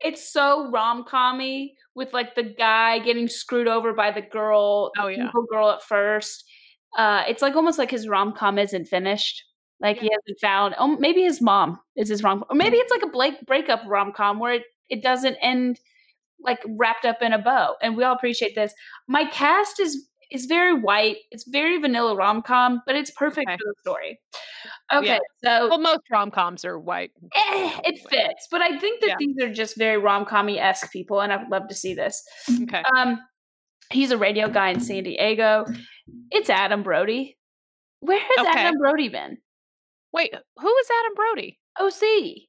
[0.01, 5.01] it's so rom commy with like the guy getting screwed over by the girl, the
[5.03, 5.29] Oh, yeah.
[5.51, 6.43] girl at first.
[6.97, 9.43] Uh, it's like almost like his rom com isn't finished.
[9.79, 10.75] Like he hasn't found.
[10.79, 14.11] Oh, maybe his mom is his rom, or maybe it's like a Blake breakup rom
[14.11, 15.79] com where it, it doesn't end
[16.39, 17.75] like wrapped up in a bow.
[17.81, 18.73] And we all appreciate this.
[19.07, 21.17] My cast is is very white.
[21.31, 23.55] It's very vanilla rom com, but it's perfect Okay.
[23.57, 24.19] for the story.
[24.91, 25.19] Okay, Yeah.
[25.43, 27.11] so well, most rom coms are white.
[27.35, 28.47] eh, it fits.
[28.51, 29.15] But I think that Yeah.
[29.19, 32.23] these are just very rom commy esque people, and I would love to see this.
[32.63, 32.83] Okay.
[32.97, 33.21] Um,
[33.91, 35.65] he's a radio guy in San Diego.
[36.31, 37.37] It's Adam Brody.
[38.01, 38.59] Where has Okay.
[38.59, 39.37] Adam Brody been?
[40.13, 41.59] Wait, who is Adam Brody?
[41.79, 42.47] OC.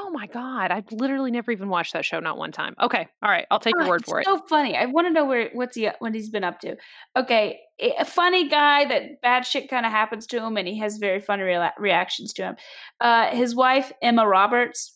[0.00, 2.76] Oh my god, I've literally never even watched that show, not one time.
[2.80, 4.26] Okay, all right, I'll take your Oh, word for it.
[4.26, 4.76] So funny.
[4.76, 6.76] I want to know where what's he what he's been up to.
[7.16, 10.98] Okay, a funny guy that bad shit kind of happens to him, and he has
[10.98, 12.56] very funny rea- reactions to him.
[13.00, 14.94] Uh, his wife Emma Roberts.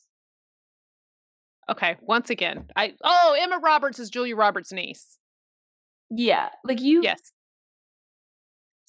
[1.68, 5.18] Okay, once again, I oh Emma Roberts is Julia Roberts' niece.
[6.10, 7.02] Yeah, like you.
[7.02, 7.18] Yes,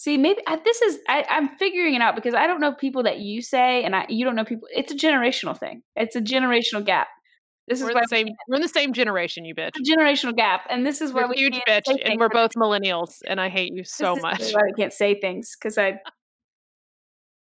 [0.03, 3.03] See, maybe I, this is I, I'm figuring it out because I don't know people
[3.03, 4.67] that you say, and I you don't know people.
[4.69, 5.81] It's a generational thing.
[5.95, 7.07] It's a generational gap.
[7.69, 8.27] This we're is why the same.
[8.49, 9.69] We're in the same generation, you bitch.
[9.77, 12.19] a generational gap, and this is a we huge bitch, and things.
[12.19, 14.51] we're both millennials, and I hate you so this is much.
[14.51, 16.01] why I can't say things because I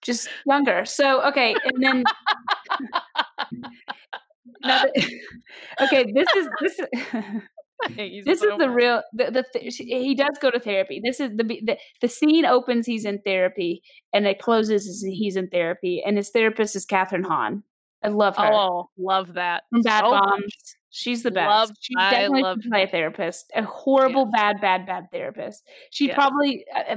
[0.02, 0.84] just younger.
[0.84, 2.04] So okay, and then
[4.64, 4.90] that-
[5.80, 7.59] okay, this is this is I hate you
[8.24, 11.00] this is the real the, the th- he does go to therapy.
[11.04, 15.48] This is the, the the scene opens he's in therapy and it closes he's in
[15.48, 17.62] therapy and his therapist is Kathryn Hahn.
[18.02, 19.64] I love her Oh, love that.
[19.70, 20.42] from Bad so much.
[20.90, 21.48] She's the best.
[21.48, 23.50] Love- she definitely love- should play a therapist.
[23.54, 24.40] A horrible, Yes.
[24.42, 25.62] bad, bad, bad therapist.
[25.90, 26.14] She'd Yes.
[26.16, 26.96] probably uh,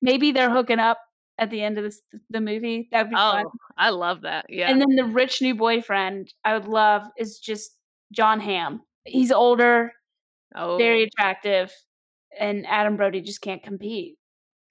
[0.00, 0.98] maybe they're hooking up
[1.38, 2.88] at the end of this the movie.
[2.92, 3.46] That'd be fun.
[3.46, 4.46] Oh, I love that.
[4.48, 4.70] Yeah.
[4.70, 7.72] And then the rich new boyfriend I would love is just
[8.12, 8.82] John Hamm.
[9.04, 9.92] He's older,
[10.54, 11.72] oh, very attractive,
[12.38, 14.16] and Adam Brody just can't compete.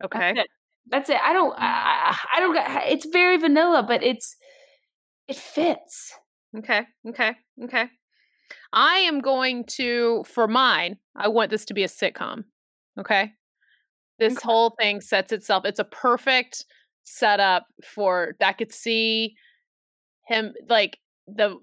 [0.04, 0.34] okay.
[0.34, 0.48] That's it.
[0.90, 1.18] That's it.
[1.24, 1.54] I don't.
[1.58, 2.54] I, I don't.
[2.54, 4.36] got- It's very vanilla, but it's
[5.28, 6.14] it fits.
[6.58, 6.82] Okay.
[7.08, 7.34] Okay.
[7.64, 7.86] Okay.
[8.74, 12.44] I am going to, for mine, I want this to be a sitcom.
[13.00, 13.32] Okay.
[14.20, 14.42] This Okay.
[14.44, 16.66] whole thing sets itself, it's a perfect
[17.04, 19.36] setup for, I could see
[20.28, 21.58] him, like, the,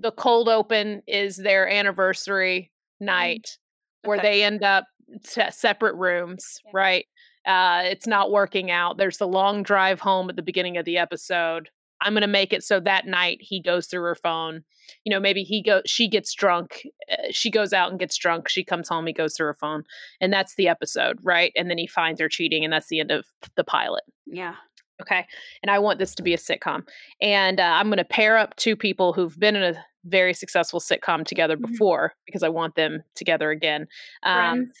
[0.00, 2.70] the cold open is their anniversary
[3.00, 3.58] night
[4.04, 4.24] where Mm-hmm.
[4.24, 4.84] They end up
[5.24, 6.70] se- separate rooms, Yeah.
[6.74, 7.06] right?
[7.46, 8.96] Uh, it's not working out.
[8.98, 11.70] There's the long drive home at the beginning of the episode.
[12.00, 14.62] I'm gonna make it so that night he goes through her phone.
[15.04, 18.48] You know, maybe he go, she gets drunk, uh, she goes out and gets drunk.
[18.48, 19.82] She comes home, he goes through her phone,
[20.20, 21.52] and that's the episode, right?
[21.56, 23.26] And then he finds her cheating, and that's the end of
[23.56, 24.04] the pilot.
[24.26, 24.54] Yeah.
[25.00, 25.26] Okay.
[25.62, 26.82] And I want this to be a sitcom.
[27.20, 30.80] And uh, I'm going to pair up two people who've been in a very successful
[30.80, 31.70] sitcom together Mhm.
[31.70, 33.86] before because I want them together again.
[34.22, 34.72] Um,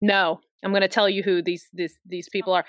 [0.00, 2.64] no, I'm going to tell you who these these these people are.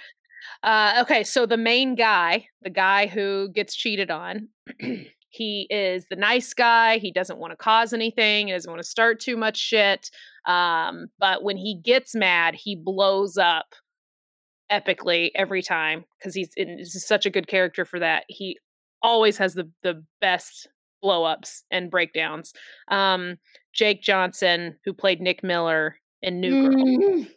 [0.61, 4.49] Uh, okay, so the main guy, the guy who gets cheated on,
[5.29, 6.97] he is the nice guy.
[6.97, 8.47] He doesn't want to cause anything.
[8.47, 10.09] He doesn't want to start too much shit.
[10.45, 13.73] Um, but when he gets mad, he blows up
[14.71, 18.25] epically every time because he's in, he's such a good character for that.
[18.27, 18.59] He
[19.01, 20.67] always has the the best
[21.03, 22.53] blow ups and breakdowns.
[22.87, 23.37] Um,
[23.73, 26.85] Jake Johnson, who played Nick Miller in New Girl.
[26.85, 27.29] Mm.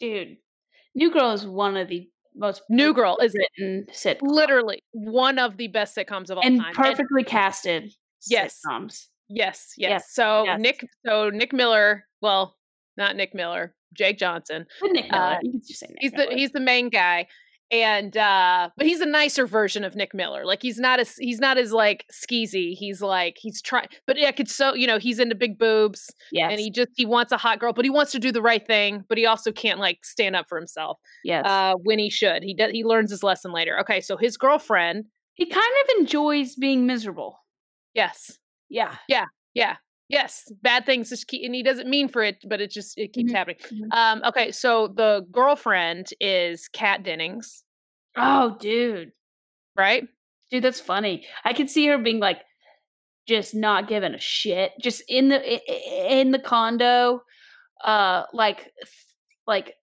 [0.00, 0.36] Dude,
[0.94, 5.56] New Girl is one of the most New Girl is written sitcoms literally one of
[5.56, 6.66] the best sitcoms of all and time.
[6.68, 7.92] And- perfectly casted
[8.28, 8.60] Yes.
[8.66, 9.06] sitcoms.
[9.28, 9.90] yes, yes.
[9.90, 10.60] Yes, So yes.
[10.60, 12.04] Nick, so Nick Miller.
[12.20, 12.56] Well,
[12.96, 13.74] not Nick Miller.
[13.94, 14.66] Jake Johnson.
[14.80, 17.26] But Nick Miller, Uh, you can just say Nick He's the he's the main guy,
[17.70, 20.44] and uh but he's a nicer version of Nick Miller.
[20.44, 22.74] Like he's not as he's not as like skeezy.
[22.74, 26.48] He's like he's trying, but yeah, could so you know he's into big boobs, Yeah,
[26.48, 28.64] and he just he wants a hot girl, but he wants to do the right
[28.66, 31.44] thing, but he also can't like stand up for himself yes.
[31.46, 32.42] uh when he should.
[32.42, 33.78] He does he learns his lesson later.
[33.80, 35.04] Okay, so his girlfriend,
[35.34, 37.38] he kind of enjoys being miserable.
[37.94, 38.96] yes, Yeah.
[39.08, 39.76] Yeah, Yeah.
[40.10, 40.50] Yes.
[40.62, 43.30] Bad things just keep, and he doesn't mean for it, but it just it keeps
[43.30, 43.58] Mhm, happening.
[43.72, 43.92] mhm.
[43.92, 47.62] Um, okay, so the girlfriend is Kat Dennings,
[48.16, 49.12] Oh, dude,
[49.76, 50.08] right?
[50.50, 51.26] dude, that's funny.
[51.44, 52.38] I could see her being like,
[53.28, 57.22] just not giving a shit, just in the in the condo,
[57.84, 58.72] uh, like,
[59.46, 59.76] like,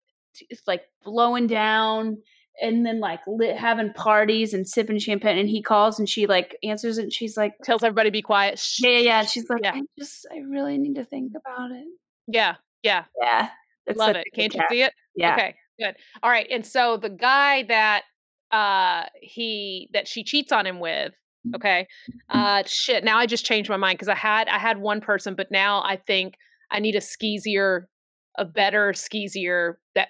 [0.49, 2.21] it's like blowing down,
[2.62, 5.38] and then like lit, having parties and sipping champagne.
[5.38, 8.60] And he calls, and she like answers and she's like, Tells everybody be quiet.
[8.60, 8.82] Shh.
[8.84, 9.26] yeah, yeah, yeah.
[9.26, 9.74] She's like, Yeah.
[9.76, 11.86] I just, I really need to think about it.
[12.28, 12.56] Yeah.
[12.84, 13.06] Yeah.
[13.22, 13.49] Yeah,
[13.88, 14.28] that's Love it.
[14.34, 14.70] Can't you cat.
[14.70, 14.93] see it?
[15.16, 15.34] Yeah.
[15.36, 15.56] Okay.
[15.80, 15.95] Good.
[16.24, 16.47] All right.
[16.49, 18.03] And so the guy that
[18.51, 21.12] uh he that she cheats on him with,
[21.56, 21.88] okay.
[22.30, 23.03] Uh shit.
[23.03, 25.82] Now I just changed my mind because I had I had one person, but now
[25.84, 26.36] I think
[26.72, 27.89] I need a skeezier,
[28.38, 30.10] a better skeezier that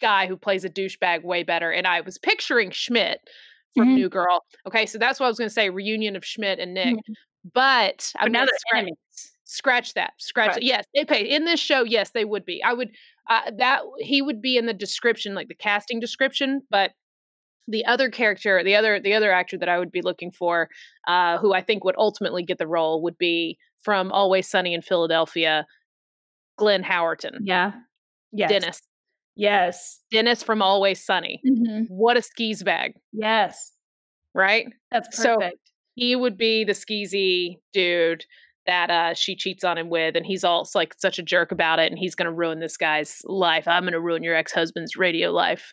[0.00, 1.70] guy who plays a douchebag way better.
[1.70, 3.20] And I was picturing Schmidt
[3.76, 3.94] from Mhm.
[3.94, 4.44] New Girl.
[4.66, 6.96] Okay, so that's what I was gonna say, reunion of Schmidt and Nick.
[6.96, 7.14] Mhm.
[7.44, 8.96] But But I'm now scratch, enemies.
[9.44, 10.14] scratch that.
[10.18, 10.58] Scratch Right.
[10.58, 10.62] it.
[10.64, 10.84] Yes.
[10.98, 11.24] Okay.
[11.28, 12.62] In this show, yes, they would be.
[12.62, 12.90] I would
[13.28, 16.92] uh, that he would be in the description, like the casting description, but
[17.68, 20.68] the other character, the other the other actor that I would be looking for,
[21.08, 24.82] uh, who I think would ultimately get the role, would be from Always Sunny in
[24.82, 25.66] Philadelphia,
[26.56, 27.72] Glenn Howerton, Yeah.
[28.32, 28.50] Yes.
[28.50, 28.80] Dennis,
[29.36, 30.00] Yes.
[30.10, 31.40] Dennis from Always Sunny.
[31.46, 31.86] Mhm.
[31.88, 33.72] What a skis bag, Yes.
[34.34, 34.66] right?
[34.90, 35.58] That's So, perfect.
[35.94, 38.24] He would be the skeezy dude
[38.66, 41.78] that uh, she cheats on him with, and he's all like such a jerk about
[41.78, 43.66] it, and he's going to ruin this guy's life.
[43.66, 45.72] I'm going to ruin your ex husband's radio life.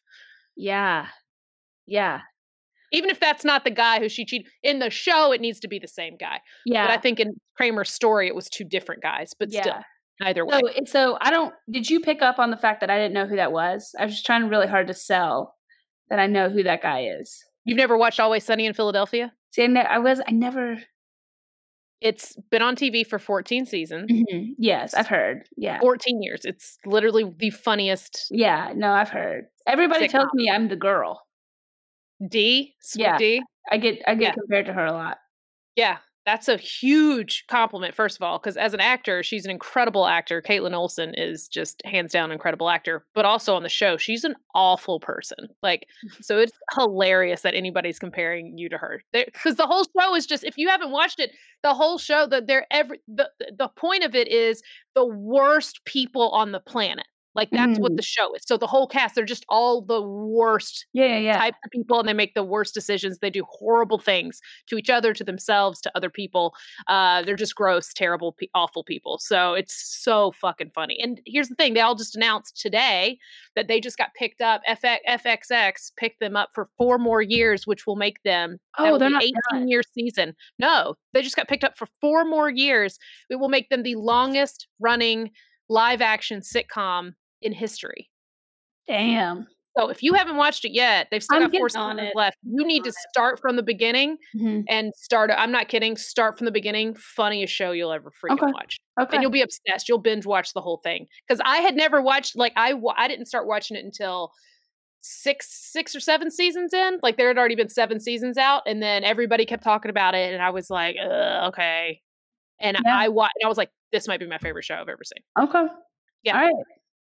[0.55, 1.07] Yeah.
[1.85, 2.21] Yeah.
[2.91, 5.67] Even if that's not the guy who she cheated in the show, it needs to
[5.67, 6.39] be the same guy.
[6.65, 6.87] Yeah.
[6.87, 9.33] But I think in Kramer's story, it was two different guys.
[9.37, 9.83] But still, Yeah.
[10.21, 11.53] Either way, So, so I don't.
[11.69, 13.93] Did you pick up on the fact that I didn't know who that was?
[13.99, 15.55] I was just trying really hard to sell
[16.09, 17.43] that I know who that guy is.
[17.65, 19.33] you've never watched Always Sunny in Philadelphia.
[19.51, 20.21] See, I, ne- I was.
[20.27, 20.77] I never.
[21.99, 24.53] It's been on TV for 14 seasons, Mhm.
[24.59, 25.47] Yes, I've heard.
[25.57, 25.79] Yeah.
[25.79, 26.45] 14 years.
[26.45, 28.71] It's literally the funniest Yeah.
[28.75, 29.45] No, I've heard.
[29.65, 31.21] Everybody tells me I'm the girl.
[32.27, 33.17] Dee, sweet Yeah.
[33.17, 33.41] Dee.
[33.71, 33.99] I get.
[34.07, 34.31] I get Yeah.
[34.33, 35.17] compared to her a lot.
[35.75, 35.97] Yeah,
[36.27, 40.41] that's a huge compliment, first of all, because as an actor, she's an incredible actor.
[40.41, 44.35] Kaitlin Olson is just hands down incredible actor, but also on the show, she's an
[44.53, 45.47] awful person.
[45.63, 45.87] Like,
[46.21, 50.43] so it's hilarious that anybody's comparing you to her because the whole show is just
[50.43, 51.31] if you haven't watched it,
[51.63, 54.61] the whole show that they're every the the point of it is
[54.95, 57.07] the worst people on the planet.
[57.37, 57.97] Like that's what Mhm.
[57.97, 58.41] the show is.
[58.45, 61.17] So the whole cast, they're just all the worst Yeah.
[61.19, 61.37] Yeah.
[61.37, 63.19] Types of people and they make the worst decisions.
[63.19, 66.53] They do horrible things to each other, to themselves, to other people.
[66.87, 69.19] Uh, they're just gross, terrible, pe- awful people.
[69.19, 69.73] So it's
[70.03, 70.99] so fucking funny.
[71.01, 73.19] And here's the thing they all just announced today
[73.55, 74.61] that they just got picked up.
[74.67, 78.57] FX, FXX picked them up for four more years, which will make them.
[78.79, 79.67] Oh, they're not 18 done.
[79.67, 80.35] year season.
[80.57, 82.97] No, they just got picked up for four more years.
[83.29, 85.31] It will make them the longest running
[85.69, 88.09] live action sitcom in history.
[88.87, 89.47] Damn.
[89.77, 92.37] So if you haven't watched it yet, they've still I'm got four seasons left.
[92.41, 94.63] You need to start from the beginning Mhm.
[94.67, 95.29] and start.
[95.29, 95.95] I'm not kidding.
[95.97, 96.95] Start from the beginning.
[96.95, 98.51] Funniest show you'll ever freaking Okay.
[98.53, 99.15] watch, Okay.
[99.17, 99.87] and you'll be obsessed.
[99.87, 101.05] You'll binge watch the whole thing.
[101.27, 102.35] Because I had never watched.
[102.35, 104.31] Like I, I didn't start watching it until
[105.01, 106.99] six, six or seven seasons in.
[107.03, 110.33] Like there had already been seven seasons out, and then everybody kept talking about it,
[110.33, 112.01] and I was like, okay.
[112.59, 112.97] And Yeah.
[112.97, 115.23] I wa- and I was like, this might be my favorite show I've ever seen.
[115.39, 115.67] Okay.
[116.23, 116.35] Yeah.
[116.39, 116.55] All right.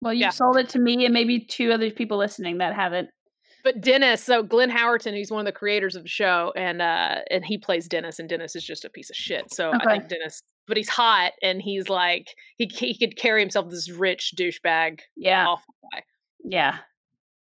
[0.05, 0.30] Well, you Yeah.
[0.30, 3.09] sold it to me and maybe two other people listening that haven't.
[3.64, 7.22] But Dennis, so Glenn Howerton, he's one of the creators of the show, and uh,
[7.30, 9.52] and he plays Dennis, and Dennis is just a piece of shit.
[9.55, 12.26] So I think Dennis, but he's hot, and he's like
[12.59, 15.46] he he could carry himself this rich douchebag, Yeah.
[15.46, 16.02] awful guy.
[16.44, 16.78] Yeah.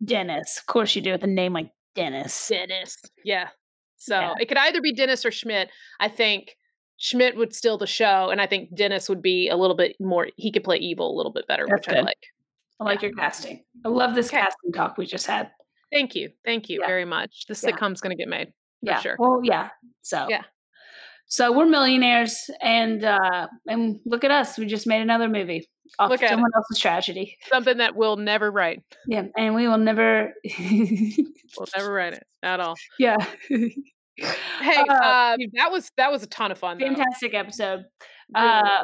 [0.02, 0.58] Dennis.
[0.58, 2.48] Of course you do with a name like Dennis.
[2.48, 3.48] Dennis, yeah.
[3.96, 4.34] So Yeah.
[4.40, 5.68] it could either be Dennis or Schmidt.
[6.00, 6.56] I think
[6.96, 10.28] Schmidt would steal the show, and I think Dennis would be a little bit more.
[10.36, 12.26] He could play evil a little bit better, That's which I like.
[12.80, 13.62] I like your casting.
[13.84, 14.38] I love this Okay.
[14.38, 15.50] casting talk we just had.
[15.92, 16.86] Thank you, thank you Yeah.
[16.86, 17.46] very much.
[17.48, 17.70] The Yeah.
[17.72, 18.48] sitcom's going to get made.
[18.48, 18.52] For
[18.90, 19.00] yeah.
[19.00, 19.16] sure.
[19.18, 19.70] Well, yeah.
[20.02, 20.42] So Yeah.
[21.28, 24.58] So we're millionaires and uh and look at us.
[24.58, 25.68] We just made another movie
[25.98, 26.30] off Look at it.
[26.30, 27.36] someone else's tragedy.
[27.48, 28.82] Something that we'll never write.
[29.08, 29.24] Yeah.
[29.36, 30.34] And we will never
[31.58, 32.74] We'll never write it at all.
[32.98, 33.16] Yeah.
[33.48, 36.78] Hey, Uh, uh, that was that was a ton of fun.
[36.78, 36.86] Though.
[36.86, 37.84] Fantastic episode.
[38.34, 38.82] Uh,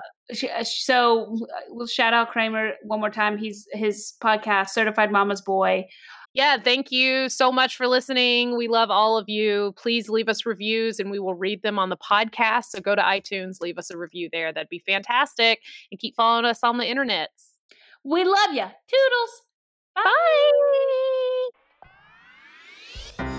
[0.56, 1.36] uh, so
[1.68, 3.36] we'll shout out Kramer one more time.
[3.36, 5.88] He's his podcast, Certified Mama's Boy.
[6.34, 8.56] yeah, thank you so much for listening.
[8.56, 9.74] We love all of you.
[9.76, 12.66] Please leave us reviews, and we will read them on the podcast.
[12.70, 14.52] So go to iTunes, leave us a review there.
[14.52, 17.30] That'd be fantastic, and keep following us on the internet.
[18.04, 18.64] We love you.
[18.88, 19.42] Toodles.
[19.94, 21.18] Bye.